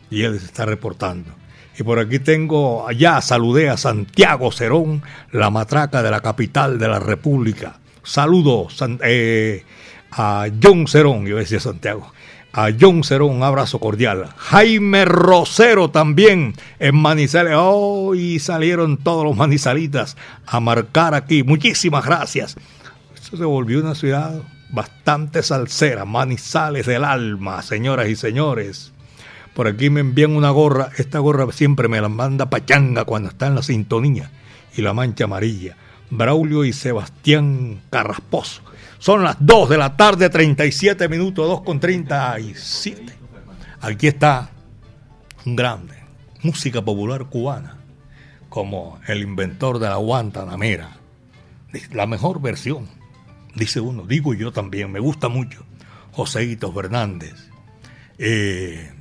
Y 0.10 0.22
él 0.22 0.40
se 0.40 0.46
está 0.46 0.66
reportando. 0.66 1.43
Y 1.78 1.84
por 1.84 2.00
aquí 2.00 2.20
tengo, 2.20 2.88
allá 2.88 3.20
saludé 3.22 3.70
a 3.70 3.78
Santiago 3.78 4.52
Cerón, 4.52 5.02
la 5.32 5.50
matraca 5.50 6.04
de 6.04 6.12
la 6.12 6.22
capital 6.22 6.78
de 6.78 6.88
la 6.88 7.00
República. 7.00 7.80
Saludo 8.04 8.68
eh, 9.04 9.64
a 10.12 10.48
John 10.62 10.88
Cerón, 10.88 11.26
yo 11.26 11.38
decía 11.38 11.60
Santiago. 11.60 12.12
A 12.52 12.70
John 12.80 13.04
Cerón, 13.04 13.38
un 13.38 13.44
abrazo 13.44 13.80
cordial. 13.80 14.30
Jaime 14.38 15.06
Rosero 15.06 15.90
también 15.90 16.54
en 16.78 16.96
Manizales. 16.96 17.56
Hoy 17.58 18.38
salieron 18.38 18.98
todos 18.98 19.24
los 19.24 19.36
manizalitas 19.36 20.16
a 20.46 20.60
marcar 20.60 21.16
aquí. 21.16 21.42
Muchísimas 21.42 22.06
gracias. 22.06 22.56
Eso 23.20 23.38
se 23.38 23.46
volvió 23.46 23.80
una 23.80 23.96
ciudad 23.96 24.44
bastante 24.70 25.42
salsera. 25.42 26.06
Manizales 26.06 26.86
del 26.86 27.04
alma, 27.04 27.64
señoras 27.64 28.10
y 28.10 28.16
señores. 28.16 28.93
Por 29.54 29.68
aquí 29.68 29.90
me 29.90 30.00
envían 30.00 30.36
una 30.36 30.50
gorra. 30.50 30.90
Esta 30.98 31.20
gorra 31.20 31.52
siempre 31.52 31.88
me 31.88 32.02
la 32.02 32.10
manda 32.10 32.50
Pachanga 32.50 33.06
cuando 33.06 33.30
está 33.30 33.48
en 33.48 33.56
la 33.56 33.62
sintonía. 33.62 34.32
Y 34.76 34.82
la 34.82 34.94
mancha 34.94 35.26
amarilla. 35.26 35.78
Braulio 36.10 36.66
y 36.66 36.74
Sebastián 36.74 37.82
Carrasposo. 37.90 38.62
Son 39.00 39.24
las 39.24 39.38
2 39.40 39.70
de 39.70 39.78
la 39.78 39.98
tarde, 39.98 40.30
37 40.30 41.10
minutos, 41.10 41.48
2 41.48 41.62
con 41.62 41.80
37. 41.80 43.14
Aquí 43.82 44.08
está 44.08 44.50
un 45.46 45.56
grande. 45.56 45.96
Música 46.42 46.82
popular 46.82 47.26
cubana. 47.26 47.78
Como 48.50 49.00
el 49.08 49.22
inventor 49.22 49.80
de 49.80 49.90
la 49.90 49.98
Guantanamera. 49.98 50.98
La 51.92 52.08
mejor 52.08 52.42
versión. 52.42 52.88
Dice 53.56 53.80
uno, 53.80 54.06
digo 54.06 54.34
yo 54.34 54.52
también, 54.52 54.92
me 54.92 55.00
gusta 55.00 55.30
mucho. 55.30 55.64
Joseito 56.12 56.72
Fernández. 56.72 57.50
Eh, 58.18 58.92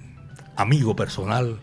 amigo 0.63 0.97
personal 0.97 1.61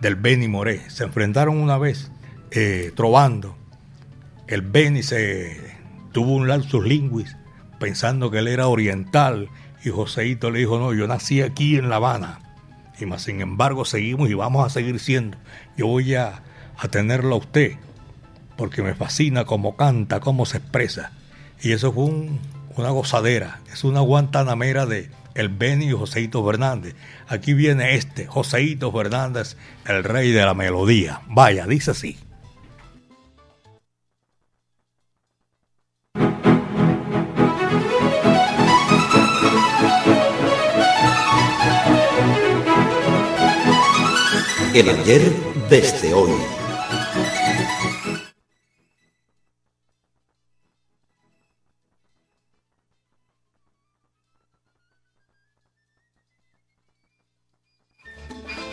del 0.00 0.16
Benny 0.16 0.48
Moré. 0.48 0.90
Se 0.90 1.04
enfrentaron 1.04 1.56
una 1.58 1.78
vez 1.78 2.10
eh, 2.50 2.92
trovando. 2.94 3.56
El 4.48 4.62
Benny 4.62 5.02
se 5.02 5.74
tuvo 6.12 6.34
un 6.34 6.48
lapsus 6.48 6.84
linguis 6.84 7.36
pensando 7.78 8.30
que 8.30 8.38
él 8.38 8.48
era 8.48 8.68
oriental 8.68 9.48
y 9.84 9.90
Joseito 9.90 10.50
le 10.50 10.60
dijo, 10.60 10.78
no, 10.78 10.92
yo 10.92 11.06
nací 11.06 11.40
aquí 11.40 11.76
en 11.76 11.88
La 11.88 11.96
Habana. 11.96 12.40
Y 12.98 13.06
más 13.06 13.22
sin 13.22 13.40
embargo 13.40 13.84
seguimos 13.84 14.28
y 14.28 14.34
vamos 14.34 14.66
a 14.66 14.70
seguir 14.70 14.98
siendo. 14.98 15.38
Yo 15.76 15.86
voy 15.86 16.14
a, 16.14 16.42
a 16.76 16.88
tenerlo 16.88 17.36
a 17.36 17.38
usted 17.38 17.72
porque 18.56 18.82
me 18.82 18.94
fascina 18.94 19.44
cómo 19.44 19.76
canta, 19.76 20.20
cómo 20.20 20.46
se 20.46 20.58
expresa. 20.58 21.12
Y 21.62 21.72
eso 21.72 21.92
fue 21.92 22.04
una 22.76 22.90
gozadera, 22.90 23.60
es 23.72 23.84
una 23.84 24.00
guantanamera 24.00 24.86
de, 24.86 25.10
el 25.36 25.48
Beni 25.48 25.86
y 25.86 25.92
Joseito 25.92 26.44
Fernández. 26.44 26.94
Aquí 27.28 27.54
viene 27.54 27.94
este, 27.94 28.26
Joseito 28.26 28.90
Fernández, 28.90 29.56
el 29.86 30.02
rey 30.02 30.32
de 30.32 30.44
la 30.44 30.54
melodía. 30.54 31.20
Vaya, 31.28 31.66
dice 31.66 31.92
así. 31.92 32.18
El 44.74 44.90
ayer 44.90 45.32
desde 45.70 46.12
hoy. 46.12 46.55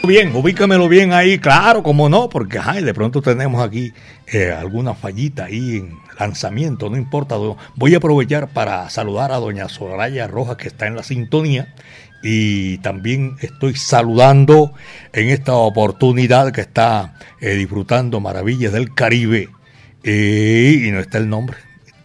Bien, 0.06 0.36
ubícamelo 0.36 0.90
bien 0.90 1.14
ahí, 1.14 1.40
claro, 1.40 1.82
como 1.82 2.10
no, 2.10 2.28
porque 2.28 2.60
de 2.60 2.94
pronto 2.94 3.22
tenemos 3.22 3.66
aquí 3.66 3.94
eh, 4.28 4.52
alguna 4.52 4.96
fallita 4.96 5.46
ahí 5.46 5.78
en 5.78 5.98
lanzamiento, 6.20 6.90
no 6.90 6.98
importa. 6.98 7.38
Voy 7.76 7.94
a 7.94 7.98
aprovechar 8.00 8.50
para 8.50 8.90
saludar 8.90 9.32
a 9.32 9.38
doña 9.38 9.70
Soraya 9.70 10.28
Rojas 10.28 10.58
que 10.58 10.68
está 10.68 10.88
en 10.88 10.98
la 10.98 11.04
sintonía 11.04 11.74
y 12.22 12.80
también 12.80 13.38
estoy 13.40 13.76
saludando 13.76 14.74
en 15.14 15.30
esta 15.30 15.54
oportunidad 15.54 16.52
que 16.52 16.60
está 16.60 17.14
eh, 17.40 17.56
disfrutando 17.56 18.20
maravillas 18.20 18.74
del 18.74 18.94
Caribe 18.94 19.48
eh, 20.04 20.82
y 20.86 20.92
no 20.92 21.00
está 21.00 21.18
el 21.18 21.30
nombre. 21.30 21.56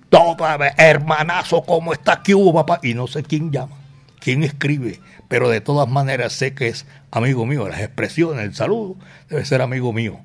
Toda 0.08 0.56
hermanazo, 0.76 1.62
¿cómo 1.62 1.92
está 1.92 2.12
aquí 2.12 2.32
hubo 2.32 2.54
papá? 2.54 2.78
Y 2.80 2.94
no 2.94 3.08
sé 3.08 3.24
quién 3.24 3.50
llama, 3.50 3.76
quién 4.20 4.44
escribe 4.44 5.00
pero 5.28 5.48
de 5.48 5.60
todas 5.60 5.88
maneras 5.88 6.32
sé 6.32 6.54
que 6.54 6.68
es 6.68 6.86
amigo 7.10 7.46
mío. 7.46 7.68
Las 7.68 7.80
expresiones, 7.80 8.44
el 8.44 8.54
saludo, 8.54 8.96
debe 9.28 9.44
ser 9.44 9.62
amigo 9.62 9.92
mío. 9.92 10.20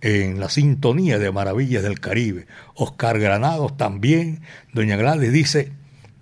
En 0.00 0.40
la 0.40 0.50
sintonía 0.50 1.18
de 1.18 1.30
Maravillas 1.30 1.82
del 1.82 2.00
Caribe. 2.00 2.46
Oscar 2.74 3.20
Granados 3.20 3.76
también. 3.76 4.40
Doña 4.72 4.96
Gladys 4.96 5.32
dice, 5.32 5.72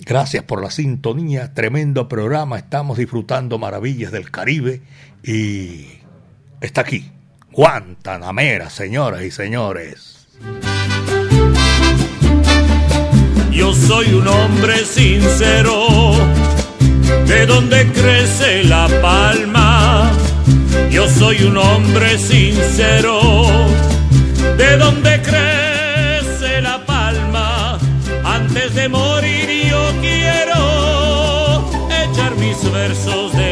Gracias 0.02 0.42
por 0.44 0.62
la 0.62 0.70
sintonía, 0.70 1.52
tremendo 1.52 2.08
programa, 2.08 2.56
estamos 2.56 2.96
disfrutando 2.96 3.58
maravillas 3.58 4.10
del 4.10 4.30
Caribe 4.30 4.80
y 5.22 5.88
está 6.62 6.80
aquí, 6.80 7.12
Guantanamera, 7.52 8.70
señoras 8.70 9.22
y 9.22 9.30
señores. 9.30 10.26
Yo 13.52 13.74
soy 13.74 14.14
un 14.14 14.26
hombre 14.26 14.86
sincero, 14.86 15.88
de 17.26 17.46
donde 17.46 17.86
crece 17.92 18.64
la 18.64 18.88
palma. 19.00 20.10
Yo 20.90 21.08
soy 21.08 21.42
un 21.44 21.56
hombre 21.56 22.18
sincero, 22.18 23.20
de 24.56 24.76
donde 24.76 25.22
crece 25.22 26.60
la 26.60 26.84
palma. 26.84 27.78
Antes 28.24 28.74
de 28.74 28.88
morir 28.88 29.48
yo 29.70 29.92
quiero 30.00 31.70
echar 32.04 32.34
mis 32.36 32.58
versos 32.72 33.32
del 33.36 33.49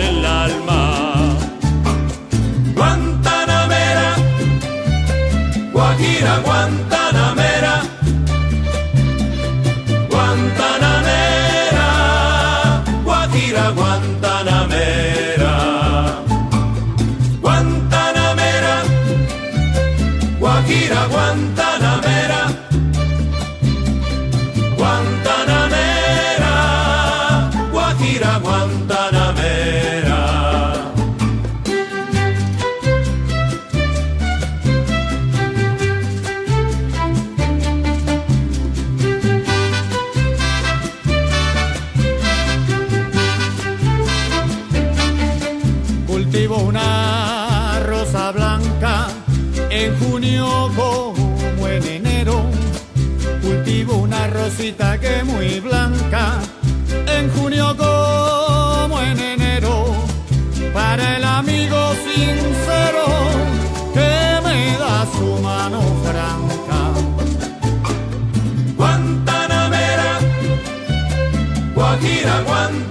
Guajira, 72.29 72.88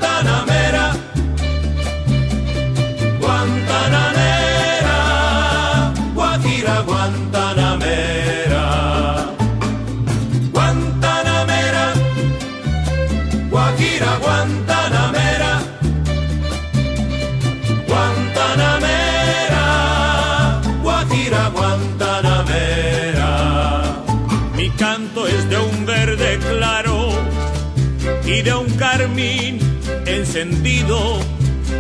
y 28.38 28.42
de 28.44 28.54
un 28.54 28.70
carmín 28.78 29.60
encendido. 30.06 31.20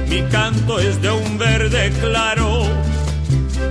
Mi 0.09 0.21
canto 0.23 0.79
es 0.79 0.99
de 1.01 1.11
un 1.11 1.37
verde 1.37 1.91
claro 2.01 2.63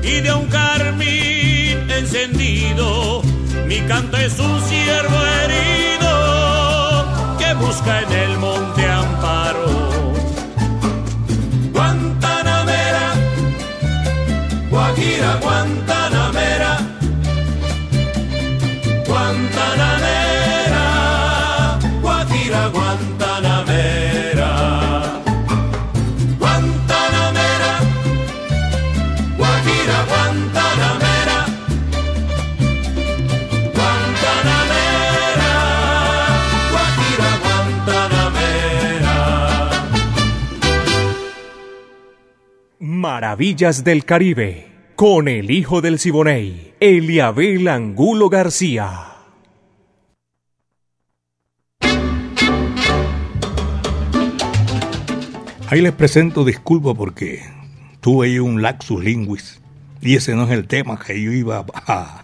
y 0.03 0.21
de 0.21 0.33
un 0.33 0.47
carmín 0.47 1.91
encendido. 1.91 3.23
Mi 3.67 3.81
canto 3.81 4.17
es 4.17 4.39
un 4.39 4.61
ciervo 4.69 5.19
herido 5.41 6.13
que 7.39 7.55
busca 7.55 8.03
en 8.03 8.13
el 8.13 8.39
monte 8.39 8.87
amparo. 8.87 9.67
Guantanamera, 11.73 13.07
Guajira, 14.71 15.41
Guantanamera. 15.43 15.96
Maravillas 43.17 43.83
del 43.83 44.05
Caribe, 44.05 44.67
con 44.95 45.27
el 45.27 45.51
hijo 45.51 45.81
del 45.81 45.99
Siboney, 45.99 46.75
Eliabel 46.81 47.67
Angulo 47.67 48.29
García. 48.29 49.07
Ahí 55.69 55.81
les 55.81 55.93
presento 55.93 56.45
disculpa 56.45 56.93
porque 56.93 57.43
tuve 58.01 58.27
ahí 58.27 58.39
un 58.39 58.61
laxus 58.61 59.03
linguis 59.03 59.63
y 60.03 60.17
ese 60.17 60.35
no 60.35 60.45
es 60.45 60.51
el 60.51 60.67
tema 60.67 60.99
que 60.99 61.19
yo 61.19 61.33
iba 61.33 61.65
a, 61.73 62.23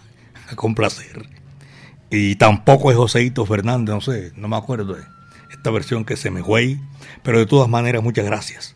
complacer. 0.55 1.27
Y 2.11 2.35
tampoco 2.35 2.91
es 2.91 2.97
Joseito 2.97 3.47
Fernández, 3.47 3.95
no 3.95 4.01
sé, 4.01 4.31
no 4.35 4.47
me 4.47 4.57
acuerdo 4.57 4.93
de 4.93 5.01
esta 5.51 5.71
versión 5.71 6.05
que 6.05 6.17
se 6.17 6.29
me 6.29 6.43
fue 6.43 6.77
pero 7.23 7.39
de 7.39 7.47
todas 7.47 7.67
maneras 7.67 8.03
muchas 8.03 8.25
gracias. 8.25 8.75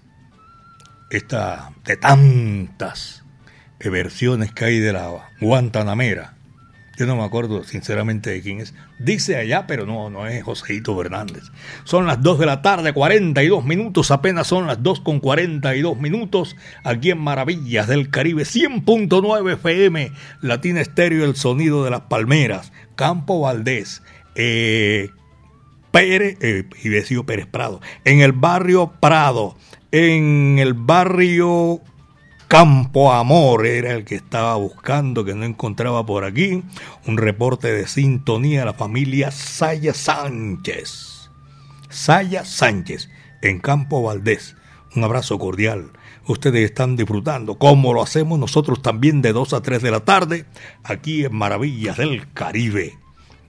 Esta 1.10 1.72
de 1.86 1.98
tantas 1.98 3.24
versiones 3.80 4.52
que 4.52 4.66
hay 4.66 4.80
de 4.80 4.94
la 4.94 5.30
Guantanamera. 5.40 6.34
Yo 6.98 7.06
no 7.06 7.16
me 7.16 7.24
acuerdo 7.24 7.64
sinceramente 7.64 8.32
de 8.32 8.42
quién 8.42 8.60
es. 8.60 8.74
Dice 8.98 9.38
allá, 9.38 9.68
pero 9.68 9.86
no, 9.86 10.10
no 10.10 10.26
es 10.26 10.44
Joseito 10.44 10.98
Fernández. 10.98 11.44
Son 11.84 12.08
las 12.08 12.24
2 12.24 12.40
de 12.40 12.46
la 12.48 12.64
tarde, 12.64 12.92
42 12.92 13.64
minutos. 13.64 14.10
Apenas 14.10 14.48
son 14.48 14.66
las 14.66 14.82
2 14.82 15.02
con 15.02 15.20
42 15.20 16.00
minutos. 16.00 16.56
Aquí 16.84 17.12
en 17.12 17.20
Maravillas 17.20 17.88
del 17.88 18.10
Caribe, 18.10 18.44
100.9 18.44 19.54
FM. 19.54 20.12
Latina 20.42 20.82
Estéreo, 20.82 21.24
el 21.24 21.36
sonido 21.36 21.84
de 21.84 21.92
las 21.92 22.02
palmeras. 22.02 22.74
Campo 22.96 23.42
Valdés. 23.42 24.02
Eh, 24.34 25.12
Pérez, 25.92 26.38
eh, 26.42 26.64
Pérez 27.26 27.46
Prado. 27.46 27.80
En 28.06 28.22
el 28.22 28.32
barrio 28.32 28.94
Prado. 29.00 29.56
En 29.92 30.60
el 30.60 30.74
barrio 30.74 31.80
Campo 32.50 33.14
Amor 33.14 33.66
era 33.66 33.94
el 33.94 34.04
que 34.04 34.16
estaba 34.16 34.56
buscando, 34.58 35.24
que 35.24 35.34
no 35.34 35.46
encontraba 35.46 36.06
por 36.06 36.26
aquí. 36.26 36.62
Un 37.06 37.18
reporte 37.18 37.72
de 37.72 37.88
sintonía 37.88 38.64
a 38.64 38.66
la 38.66 38.74
familia 38.74 39.32
Saya 39.32 39.94
Sánchez. 39.94 41.30
Saya 41.88 42.44
Sánchez, 42.44 43.10
en 43.42 43.60
Campo 43.60 44.04
Valdés. 44.04 44.58
Un 44.94 45.06
abrazo 45.06 45.40
cordial. 45.40 45.92
Ustedes 46.28 46.66
están 46.66 46.98
disfrutando, 46.98 47.58
como 47.58 47.94
lo 47.94 48.04
hacemos 48.04 48.38
nosotros 48.38 48.82
también 48.82 49.22
de 49.22 49.32
2 49.32 49.54
a 49.54 49.62
3 49.62 49.82
de 49.82 49.92
la 49.92 50.02
tarde, 50.02 50.46
aquí 50.84 51.24
en 51.24 51.34
Maravillas 51.34 51.96
del 51.96 52.30
Caribe. 52.34 52.98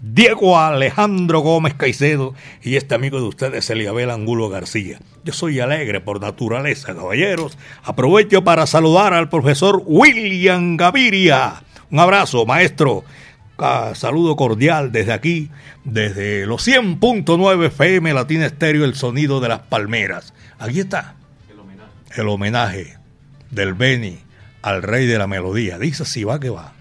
Diego 0.00 0.58
Alejandro 0.58 1.40
Gómez 1.40 1.74
Caicedo 1.74 2.34
y 2.62 2.76
este 2.76 2.94
amigo 2.94 3.20
de 3.20 3.26
ustedes, 3.26 3.68
Eliabel 3.68 4.10
Angulo 4.10 4.48
García. 4.48 5.00
Yo 5.24 5.32
soy 5.32 5.58
alegre 5.60 6.00
por 6.00 6.20
naturaleza, 6.20 6.94
caballeros. 6.94 7.58
Aprovecho 7.82 8.44
para 8.44 8.66
saludar 8.66 9.12
al 9.12 9.28
profesor 9.28 9.82
William 9.84 10.76
Gaviria. 10.76 11.62
Un 11.90 11.98
abrazo, 11.98 12.46
maestro. 12.46 13.04
Ah, 13.58 13.92
saludo 13.94 14.36
cordial 14.36 14.92
desde 14.92 15.12
aquí, 15.12 15.50
desde 15.84 16.46
los 16.46 16.66
100.9 16.66 17.66
FM 17.66 18.14
Latina 18.14 18.46
Estéreo, 18.46 18.84
el 18.84 18.94
sonido 18.94 19.40
de 19.40 19.48
las 19.48 19.60
palmeras. 19.60 20.32
Aquí 20.60 20.78
está 20.78 21.16
el 21.50 21.58
homenaje, 21.58 22.20
el 22.20 22.28
homenaje 22.28 22.96
del 23.50 23.74
Beni 23.74 24.18
al 24.62 24.82
rey 24.84 25.06
de 25.06 25.18
la 25.18 25.26
melodía. 25.26 25.78
Dice 25.78 26.04
si 26.04 26.22
va 26.22 26.38
que 26.38 26.50
va. 26.50 26.72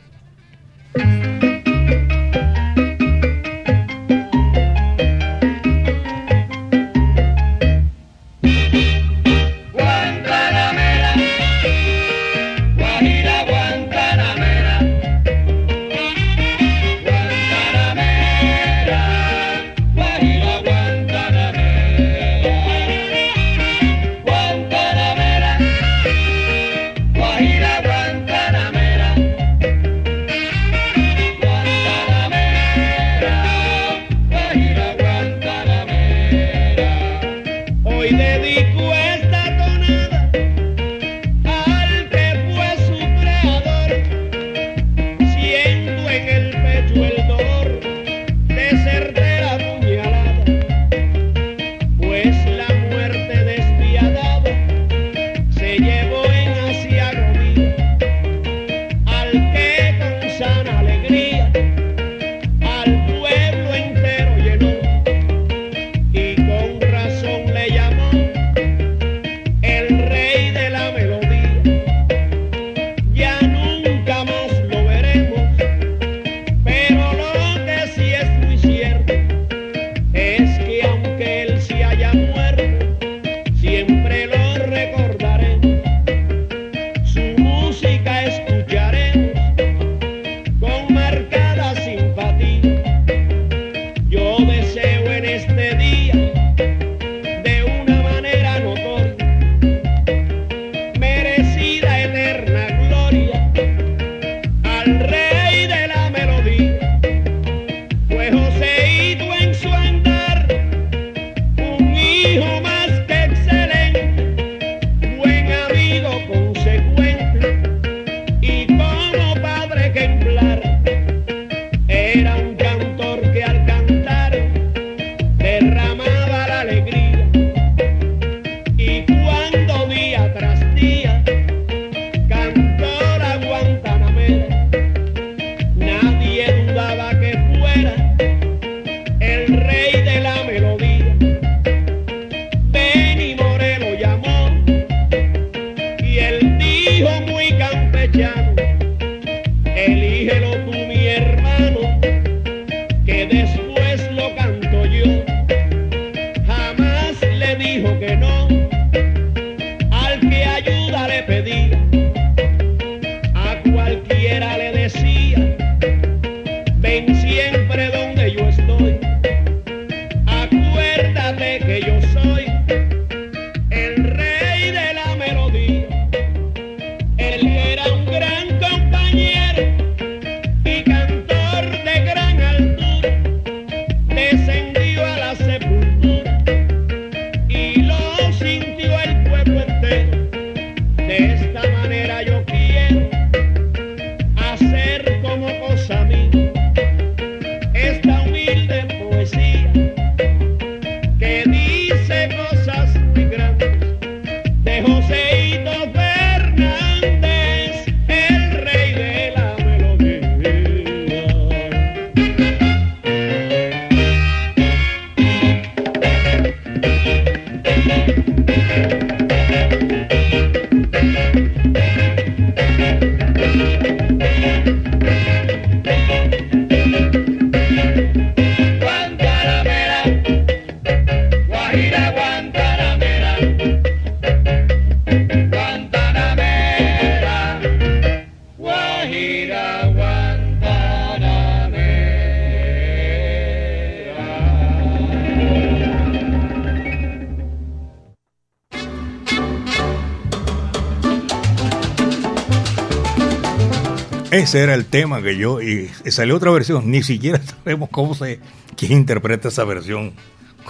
Ese 254.47 254.63
era 254.63 254.75
el 254.75 254.85
tema 254.85 255.21
que 255.21 255.35
yo, 255.35 255.61
y 255.61 255.89
salió 256.09 256.37
otra 256.37 256.51
versión, 256.51 256.89
ni 256.89 257.03
siquiera 257.03 257.41
sabemos 257.65 257.89
cómo 257.91 258.15
se, 258.15 258.39
quién 258.77 258.93
interpreta 258.93 259.49
esa 259.49 259.65
versión, 259.65 260.13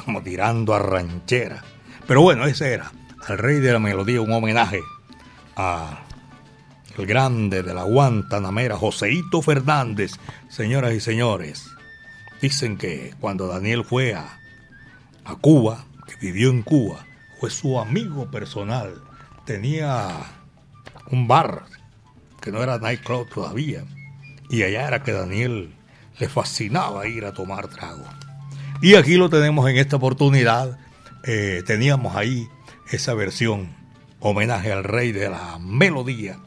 como 0.04 0.24
tirando 0.24 0.74
a 0.74 0.80
ranchera. 0.80 1.64
Pero 2.08 2.24
bueno, 2.24 2.48
ese 2.48 2.74
era, 2.74 2.92
al 3.28 3.38
rey 3.38 3.60
de 3.60 3.72
la 3.72 3.78
melodía, 3.78 4.20
un 4.20 4.32
homenaje 4.32 4.80
a 5.56 6.00
el 6.98 7.06
grande 7.06 7.62
de 7.62 7.76
la 7.76 7.84
Guantanamera, 7.84 8.78
Joseito 8.78 9.44
Fernández. 9.44 10.14
Señoras 10.50 10.96
y 10.96 11.00
señores, 11.00 11.70
dicen 12.42 12.78
que 12.78 13.14
cuando 13.20 13.46
Daniel 13.46 13.86
fue 13.86 14.16
a, 14.16 14.40
a 15.24 15.36
Cuba, 15.36 15.86
que 16.08 16.16
vivió 16.16 16.50
en 16.50 16.64
Cuba, 16.64 17.06
fue 17.40 17.52
su 17.52 17.80
amigo 17.80 18.32
personal. 18.32 19.04
Tenía 19.46 20.16
un 21.12 21.28
bar 21.28 21.77
que 22.48 22.54
no 22.54 22.64
era 22.64 22.80
nightclub 22.80 23.28
todavía. 23.28 23.84
Y 24.50 24.64
allá 24.64 24.88
era 24.88 25.04
que 25.04 25.12
Daniel 25.12 25.76
le 26.18 26.30
fascinaba 26.30 27.06
ir 27.06 27.26
a 27.26 27.34
tomar 27.34 27.68
trago. 27.68 28.06
Y 28.82 28.96
aquí 28.96 29.18
lo 29.18 29.30
tenemos 29.30 29.70
en 29.70 29.76
esta 29.76 29.98
oportunidad. 29.98 30.80
Eh, 31.26 31.62
teníamos 31.68 32.16
ahí 32.16 32.48
esa 32.90 33.14
versión, 33.16 33.76
homenaje 34.22 34.72
al 34.72 34.86
rey 34.86 35.12
de 35.12 35.30
la 35.30 35.60
melodía, 35.60 36.40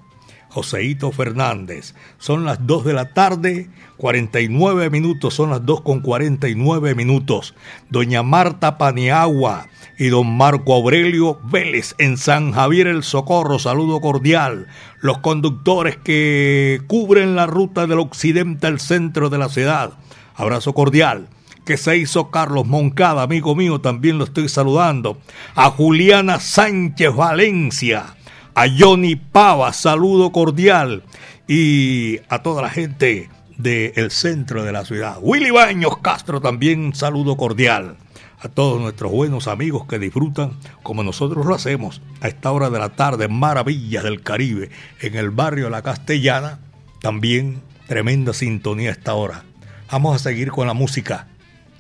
Joseito 0.51 1.13
Fernández. 1.13 1.95
Son 2.19 2.45
las 2.45 2.67
2 2.67 2.85
de 2.85 2.93
la 2.93 3.15
tarde, 3.15 3.71
49 3.97 4.91
minutos, 4.91 5.35
son 5.35 5.51
las 5.51 5.65
2 5.65 5.81
con 5.83 6.01
49 6.01 6.95
minutos. 6.95 7.55
Doña 7.89 8.23
Marta 8.23 8.77
Paniagua 8.77 9.69
y 9.97 10.09
don 10.09 10.37
Marco 10.37 10.75
Aurelio 10.75 11.39
Vélez 11.45 11.95
en 11.99 12.17
San 12.17 12.53
Javier 12.53 12.89
el 12.89 13.05
Socorro. 13.05 13.59
Saludo 13.59 14.01
cordial. 14.01 14.67
Los 15.01 15.19
conductores 15.19 15.97
que 15.99 16.81
cubren 16.89 17.37
la 17.37 17.47
ruta 17.47 17.87
del 17.87 18.01
occidente 18.01 18.67
al 18.67 18.81
centro 18.81 19.31
de 19.31 19.39
la 19.39 19.49
ciudad. 19.49 19.93
Abrazo 20.35 20.73
cordial. 20.73 21.29
Que 21.65 21.77
se 21.77 21.99
hizo 21.99 22.31
Carlos 22.31 22.67
Moncada, 22.67 23.23
amigo 23.23 23.55
mío, 23.55 23.81
también 23.81 24.19
lo 24.19 24.25
estoy 24.25 24.49
saludando. 24.49 25.19
A 25.55 25.71
Juliana 25.71 26.41
Sánchez 26.41 27.15
Valencia. 27.15 28.17
A 28.55 28.67
Johnny 28.69 29.17
Pava, 29.17 29.73
saludo 29.73 30.33
cordial. 30.33 31.03
Y 31.47 32.21
a 32.29 32.43
toda 32.43 32.63
la 32.63 32.71
gente 32.71 33.29
del 33.57 34.11
centro 34.11 34.65
de 34.65 34.73
la 34.73 34.85
ciudad. 34.85 35.19
Willy 35.21 35.51
Baños 35.51 35.99
Castro 35.99 36.41
también 36.41 36.95
saludo 36.95 37.37
cordial 37.37 37.97
a 38.43 38.49
todos 38.49 38.81
nuestros 38.81 39.13
buenos 39.13 39.49
amigos 39.49 39.87
que 39.87 39.99
disfrutan, 39.99 40.53
como 40.83 41.03
nosotros 41.03 41.45
lo 41.45 41.55
hacemos, 41.55 42.01
a 42.23 42.29
esta 42.29 42.51
hora 42.51 42.71
de 42.71 42.79
la 42.79 42.91
tarde, 42.91 43.29
Maravillas 43.29 44.03
del 44.03 44.23
Caribe, 44.23 44.71
en 45.01 45.15
el 45.15 45.31
barrio 45.31 45.69
La 45.69 45.83
Castellana, 45.83 46.59
también 47.03 47.61
tremenda 47.87 48.33
sintonía 48.33 48.89
a 48.89 48.93
esta 48.93 49.15
hora. 49.15 49.45
Vamos 49.91 50.17
a 50.17 50.19
seguir 50.19 50.51
con 50.51 50.67
la 50.67 50.75
música 50.75 51.29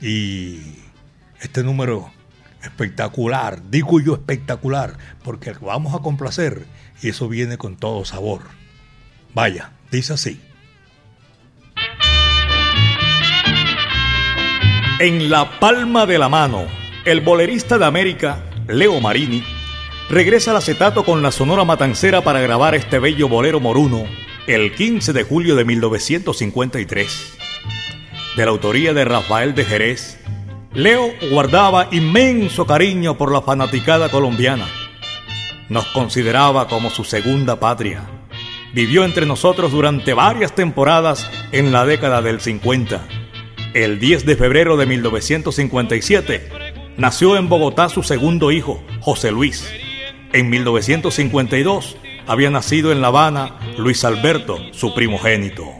y 0.02 0.58
este 1.40 1.62
número 1.62 2.10
espectacular, 2.62 3.70
digo 3.70 4.00
yo 4.00 4.14
espectacular, 4.14 4.96
porque 5.22 5.52
vamos 5.60 5.94
a 5.94 5.98
complacer 5.98 6.66
y 7.02 7.08
eso 7.08 7.28
viene 7.28 7.58
con 7.58 7.76
todo 7.76 8.04
sabor. 8.04 8.42
Vaya, 9.34 9.72
dice 9.90 10.14
así. 10.14 10.40
En 14.98 15.30
la 15.30 15.58
palma 15.58 16.04
de 16.04 16.18
la 16.18 16.28
mano, 16.28 16.66
el 17.06 17.22
bolerista 17.22 17.78
de 17.78 17.86
América, 17.86 18.44
Leo 18.68 19.00
Marini, 19.00 19.42
regresa 20.10 20.50
al 20.50 20.58
acetato 20.58 21.04
con 21.04 21.22
la 21.22 21.32
Sonora 21.32 21.64
Matancera 21.64 22.20
para 22.20 22.40
grabar 22.40 22.74
este 22.74 22.98
bello 22.98 23.28
bolero 23.28 23.60
moruno 23.60 24.04
el 24.46 24.74
15 24.74 25.12
de 25.12 25.22
julio 25.22 25.56
de 25.56 25.64
1953. 25.64 27.38
De 28.36 28.44
la 28.44 28.50
autoría 28.50 28.92
de 28.92 29.04
Rafael 29.04 29.54
de 29.54 29.64
Jerez, 29.64 30.19
Leo 30.72 31.12
guardaba 31.30 31.88
inmenso 31.90 32.66
cariño 32.66 33.16
por 33.16 33.32
la 33.32 33.42
fanaticada 33.42 34.08
colombiana. 34.08 34.66
Nos 35.68 35.86
consideraba 35.86 36.68
como 36.68 36.90
su 36.90 37.04
segunda 37.04 37.58
patria. 37.58 38.02
Vivió 38.72 39.04
entre 39.04 39.26
nosotros 39.26 39.72
durante 39.72 40.14
varias 40.14 40.54
temporadas 40.54 41.28
en 41.52 41.72
la 41.72 41.84
década 41.84 42.22
del 42.22 42.40
50 42.40 43.00
el 43.74 44.00
10 44.00 44.26
de 44.26 44.34
febrero 44.34 44.76
de 44.76 44.86
1957 44.86 46.48
nació 46.96 47.36
en 47.36 47.48
Bogotá 47.48 47.88
su 47.88 48.02
segundo 48.02 48.50
hijo, 48.50 48.82
José 49.00 49.30
Luis. 49.30 49.70
En 50.32 50.50
1952 50.50 51.96
había 52.26 52.50
nacido 52.50 52.90
en 52.90 53.00
La 53.00 53.08
Habana 53.08 53.60
Luis 53.78 54.04
Alberto, 54.04 54.58
su 54.72 54.92
primogénito. 54.92 55.79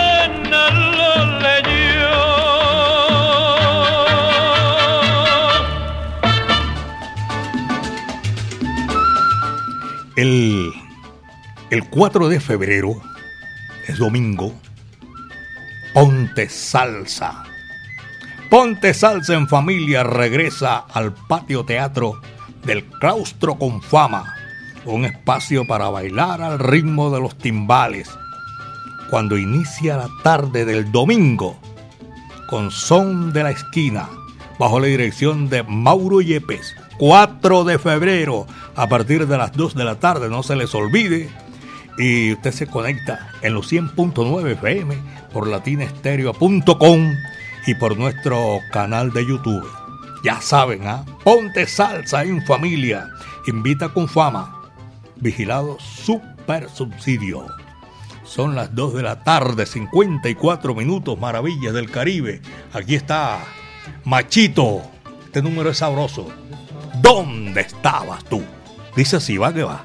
el 11.71 11.85
4 11.85 12.27
de 12.27 12.41
febrero 12.41 13.01
es 13.87 13.97
domingo. 13.97 14.53
Ponte 15.93 16.49
salsa. 16.49 17.45
Ponte 18.49 18.93
salsa 18.93 19.35
en 19.35 19.47
familia 19.47 20.03
regresa 20.03 20.79
al 20.79 21.13
patio 21.13 21.63
teatro 21.63 22.19
del 22.65 22.83
claustro 22.99 23.55
con 23.55 23.81
fama, 23.81 24.35
un 24.83 25.05
espacio 25.05 25.65
para 25.65 25.89
bailar 25.89 26.41
al 26.41 26.59
ritmo 26.59 27.09
de 27.09 27.21
los 27.21 27.37
timbales. 27.37 28.09
Cuando 29.09 29.37
inicia 29.37 29.95
la 29.95 30.09
tarde 30.23 30.65
del 30.65 30.91
domingo, 30.91 31.57
con 32.49 32.69
son 32.69 33.31
de 33.31 33.43
la 33.43 33.51
esquina, 33.51 34.09
bajo 34.59 34.81
la 34.81 34.87
dirección 34.87 35.47
de 35.47 35.63
Mauro 35.63 36.19
Yepes, 36.19 36.75
4 36.97 37.63
de 37.63 37.79
febrero, 37.79 38.45
a 38.75 38.89
partir 38.89 39.25
de 39.25 39.37
las 39.37 39.53
2 39.53 39.73
de 39.73 39.85
la 39.85 39.95
tarde, 39.95 40.27
no 40.27 40.43
se 40.43 40.57
les 40.57 40.75
olvide. 40.75 41.29
Y 42.01 42.33
usted 42.33 42.51
se 42.51 42.65
conecta 42.65 43.29
en 43.43 43.53
los 43.53 43.71
100.9 43.71 44.53
FM 44.53 44.97
por 45.31 45.47
latinestereo.com 45.47 47.13
y 47.67 47.75
por 47.75 47.95
nuestro 47.95 48.57
canal 48.71 49.11
de 49.13 49.23
YouTube. 49.23 49.69
Ya 50.23 50.41
saben, 50.41 50.87
¿ah? 50.87 51.05
Ponte 51.23 51.67
salsa 51.67 52.23
en 52.23 52.43
familia. 52.43 53.07
Invita 53.45 53.89
con 53.89 54.07
fama. 54.07 54.63
Vigilado 55.17 55.77
Super 55.79 56.67
Subsidio. 56.69 57.45
Son 58.23 58.55
las 58.55 58.73
2 58.73 58.95
de 58.95 59.03
la 59.03 59.23
tarde, 59.23 59.67
54 59.67 60.73
minutos, 60.73 61.19
maravillas 61.19 61.73
del 61.73 61.91
Caribe. 61.91 62.41
Aquí 62.73 62.95
está 62.95 63.43
Machito. 64.05 64.81
Este 65.25 65.43
número 65.43 65.69
es 65.69 65.77
sabroso. 65.77 66.29
¿Dónde 66.99 67.61
estabas 67.61 68.23
tú? 68.23 68.41
Dice 68.95 69.17
así, 69.17 69.37
va 69.37 69.53
que 69.53 69.63
va. 69.63 69.83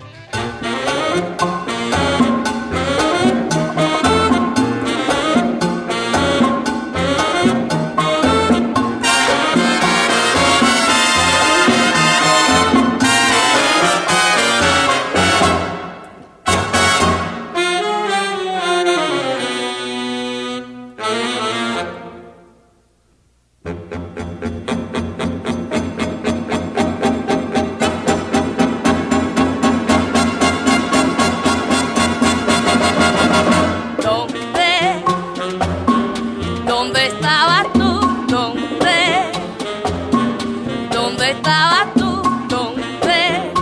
Estabas 41.47 41.95
tú? 41.95 42.23
¿Dónde? 42.49 43.53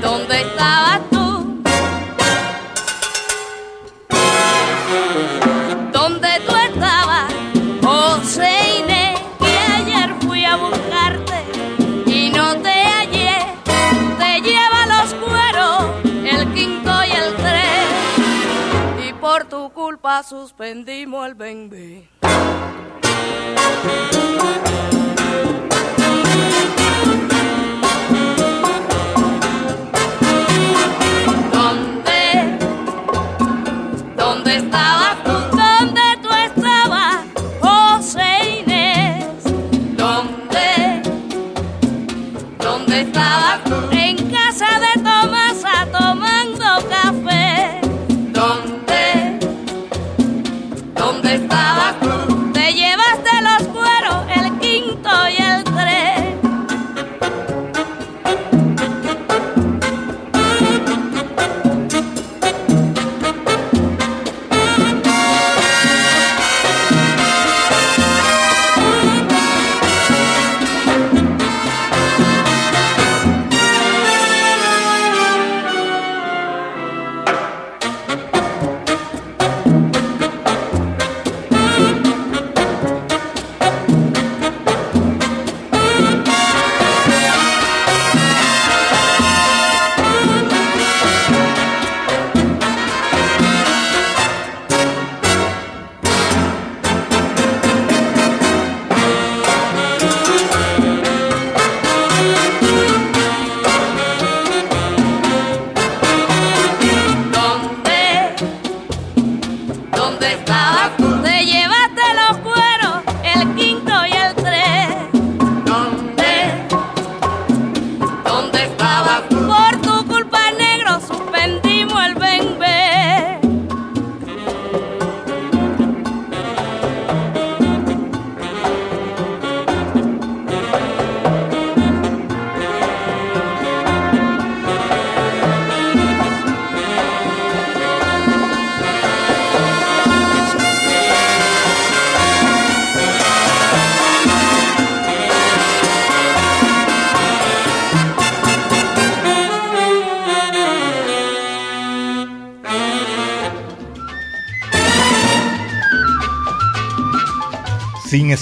¿Dónde 0.00 0.40
estabas 0.40 1.00
tú? 1.10 1.62
¿Dónde 5.92 6.28
tú 6.46 6.54
estabas? 6.56 7.32
José 7.82 8.50
Inés, 8.78 9.18
que 9.40 9.58
ayer 9.78 10.14
fui 10.20 10.44
a 10.44 10.54
buscarte 10.56 11.38
y 12.06 12.30
no 12.30 12.54
te 12.58 12.84
hallé. 12.84 13.38
Te 14.18 14.40
lleva 14.40 14.86
los 14.86 15.14
cueros, 15.14 15.86
el 16.04 16.52
quinto 16.54 16.92
y 17.04 17.10
el 17.10 17.34
tres 17.34 19.08
y 19.08 19.12
por 19.14 19.44
tu 19.46 19.70
culpa 19.72 20.22
suspendimos 20.22 21.26
el 21.26 21.34
bebé. 21.34 22.08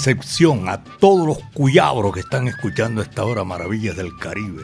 Excepción 0.07 0.69
a 0.69 0.83
todos 0.83 1.27
los 1.27 1.39
cuyabros 1.53 2.13
que 2.13 2.21
están 2.21 2.47
escuchando 2.47 3.01
esta 3.01 3.25
hora 3.25 3.43
Maravillas 3.43 3.95
del 3.95 4.15
Caribe. 4.17 4.63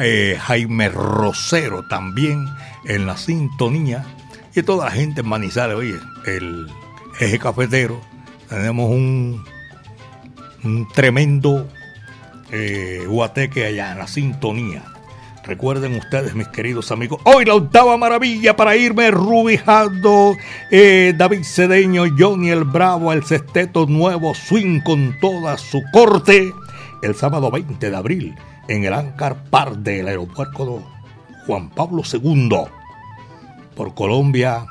Eh, 0.00 0.38
Jaime 0.40 0.88
Rosero 0.88 1.86
también 1.88 2.46
en 2.84 3.06
la 3.06 3.16
sintonía 3.16 4.04
y 4.54 4.62
toda 4.62 4.86
la 4.86 4.90
gente 4.90 5.22
en 5.22 5.28
Manizales, 5.28 5.76
oye, 5.76 5.96
el 6.26 6.68
eje 7.18 7.38
cafetero, 7.38 8.00
tenemos 8.48 8.90
un, 8.90 9.44
un 10.64 10.88
tremendo 10.94 11.68
eh, 12.50 13.04
guateque 13.06 13.66
allá 13.66 13.92
en 13.92 13.98
la 13.98 14.06
sintonía. 14.06 14.84
Recuerden 15.48 15.94
ustedes, 15.94 16.34
mis 16.34 16.46
queridos 16.48 16.92
amigos, 16.92 17.22
hoy 17.24 17.46
la 17.46 17.54
octava 17.54 17.96
maravilla 17.96 18.54
para 18.54 18.76
irme 18.76 19.10
Rubijando, 19.10 20.36
eh, 20.70 21.14
David 21.16 21.42
Cedeño, 21.42 22.04
Johnny 22.18 22.50
el 22.50 22.64
Bravo, 22.64 23.14
el 23.14 23.24
sexteto 23.24 23.86
nuevo 23.86 24.34
swing 24.34 24.80
con 24.80 25.18
toda 25.22 25.56
su 25.56 25.80
corte, 25.90 26.52
el 27.00 27.14
sábado 27.14 27.50
20 27.50 27.90
de 27.90 27.96
abril 27.96 28.34
en 28.68 28.84
el 28.84 28.92
Ancar 28.92 29.42
Par 29.44 29.78
del 29.78 30.08
aeropuerto 30.08 30.82
Juan 31.46 31.70
Pablo 31.70 32.02
II. 32.12 32.50
Por 33.74 33.94
Colombia, 33.94 34.66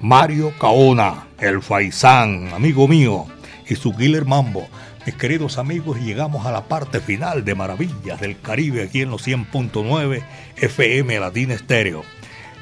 Mario 0.00 0.52
Caona, 0.58 1.28
el 1.38 1.62
Faisán, 1.62 2.48
amigo 2.52 2.88
mío, 2.88 3.26
y 3.68 3.76
su 3.76 3.94
Killer 3.94 4.24
Mambo. 4.24 4.66
Mis 5.06 5.16
queridos 5.16 5.58
amigos, 5.58 6.00
llegamos 6.00 6.46
a 6.46 6.50
la 6.50 6.64
parte 6.64 6.98
final 6.98 7.44
de 7.44 7.54
Maravillas 7.54 8.18
del 8.20 8.40
Caribe 8.40 8.82
aquí 8.82 9.02
en 9.02 9.10
los 9.10 9.26
100.9 9.26 10.22
FM 10.56 11.20
Latina 11.20 11.52
Estéreo. 11.52 12.02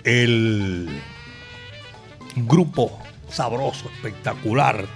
El 0.03 0.89
grupo 2.35 2.99
sabroso, 3.29 3.89
espectacular, 3.95 4.87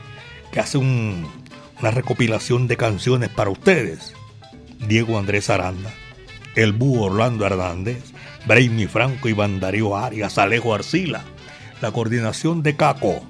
que 0.51 0.59
hace 0.59 0.79
una 0.79 1.91
recopilación 1.93 2.67
de 2.67 2.77
canciones 2.77 3.29
para 3.29 3.51
ustedes. 3.51 4.15
Diego 4.89 5.17
Andrés 5.17 5.49
Aranda, 5.49 5.93
el 6.57 6.73
Búho 6.73 7.05
Orlando 7.05 7.47
Hernández, 7.47 8.13
Brainy 8.47 8.87
Franco, 8.87 9.29
Iván 9.29 9.61
Darío 9.61 9.97
Arias, 9.97 10.37
Alejo 10.39 10.75
Arcila, 10.75 11.23
la 11.81 11.93
coordinación 11.93 12.65
de 12.65 12.75
Caco, 12.75 13.25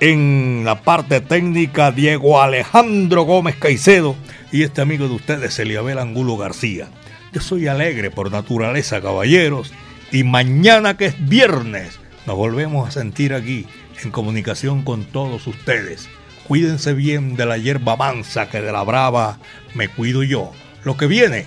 en 0.00 0.62
la 0.64 0.82
parte 0.82 1.20
técnica, 1.20 1.92
Diego 1.92 2.40
Alejandro 2.40 3.22
Gómez 3.22 3.56
Caicedo 3.56 4.16
y 4.52 4.62
este 4.62 4.80
amigo 4.80 5.08
de 5.08 5.14
ustedes, 5.14 5.58
Eliabel 5.58 5.98
Angulo 5.98 6.36
García. 6.36 6.88
Yo 7.32 7.40
soy 7.40 7.66
alegre 7.66 8.10
por 8.10 8.30
naturaleza, 8.30 9.00
caballeros, 9.00 9.72
y 10.12 10.24
mañana 10.24 10.96
que 10.96 11.06
es 11.06 11.28
viernes, 11.28 11.98
nos 12.26 12.36
volvemos 12.36 12.88
a 12.88 12.92
sentir 12.92 13.34
aquí 13.34 13.66
en 14.02 14.10
comunicación 14.10 14.82
con 14.82 15.04
todos 15.04 15.46
ustedes. 15.46 16.08
Cuídense 16.46 16.92
bien 16.92 17.36
de 17.36 17.46
la 17.46 17.58
hierba 17.58 17.96
mansa 17.96 18.48
que 18.48 18.60
de 18.60 18.70
la 18.70 18.82
brava 18.82 19.38
me 19.74 19.88
cuido 19.88 20.22
yo. 20.22 20.52
Lo 20.84 20.96
que 20.96 21.06
viene, 21.06 21.46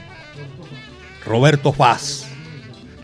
Roberto 1.25 1.71
Paz, 1.71 2.27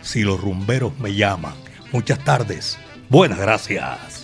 si 0.01 0.23
los 0.23 0.41
rumberos 0.41 0.97
me 0.99 1.13
llaman. 1.13 1.53
Muchas 1.91 2.19
tardes. 2.23 2.77
Buenas 3.09 3.39
gracias. 3.39 4.22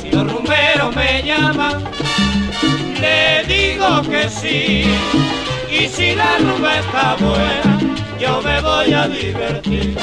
Si 0.00 0.10
los 0.10 0.26
rumberos 0.30 0.94
me 0.94 1.22
llaman, 1.22 1.82
le 1.84 1.95
que 4.10 4.28
sí. 4.28 4.84
Y 5.70 5.88
si 5.88 6.14
la 6.14 6.38
rumba 6.38 6.78
está 6.78 7.16
buena, 7.16 7.78
yo 8.18 8.40
me 8.42 8.60
voy 8.60 8.92
a 8.92 9.08
divertir. 9.08 9.96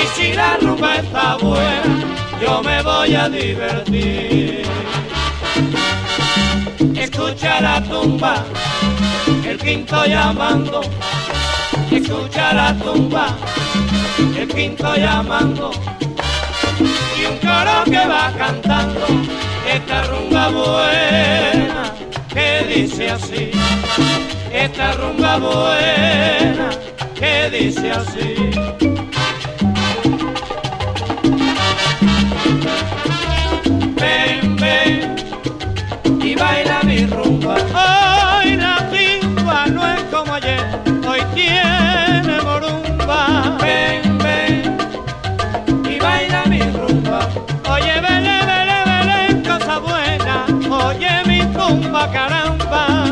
Y 0.00 0.06
si 0.14 0.32
la 0.32 0.56
rumba 0.56 0.96
está 0.96 1.36
buena, 1.36 1.94
yo 2.40 2.62
me 2.62 2.82
voy 2.82 3.14
a 3.14 3.28
divertir. 3.28 4.62
Escucha 6.96 7.60
la 7.60 7.82
tumba, 7.82 8.44
el 9.44 9.58
quinto 9.58 10.04
llamando. 10.04 10.80
Escucha 11.90 12.54
la 12.54 12.74
tumba, 12.78 13.36
el 14.38 14.48
quinto 14.48 14.96
llamando. 14.96 15.70
Y 17.18 17.26
un 17.26 17.36
coro 17.38 17.84
que 17.84 18.06
va 18.08 18.32
cantando 18.36 19.06
esta 19.66 20.02
rumba 20.04 20.48
buena 20.48 22.01
que 22.32 22.64
dice 22.74 23.10
así, 23.10 23.50
esta 24.52 24.92
rumba 24.92 25.38
buena 25.38 26.70
que 27.14 27.50
dice 27.50 27.90
así. 27.90 28.81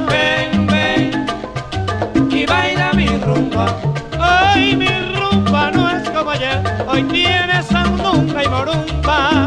Ven, 0.09 0.67
ven 0.67 1.27
y 2.31 2.47
baila 2.47 2.93
mi 2.95 3.07
rumba. 3.07 3.67
Hoy 4.19 4.75
mi 4.77 4.89
rumba 4.89 5.71
no 5.71 5.89
es 5.91 6.09
como 6.11 6.31
ayer, 6.31 6.61
hoy 6.89 7.03
tiene 7.05 7.63
sandunga 7.63 8.43
y 8.45 8.49
morumba. 8.49 9.47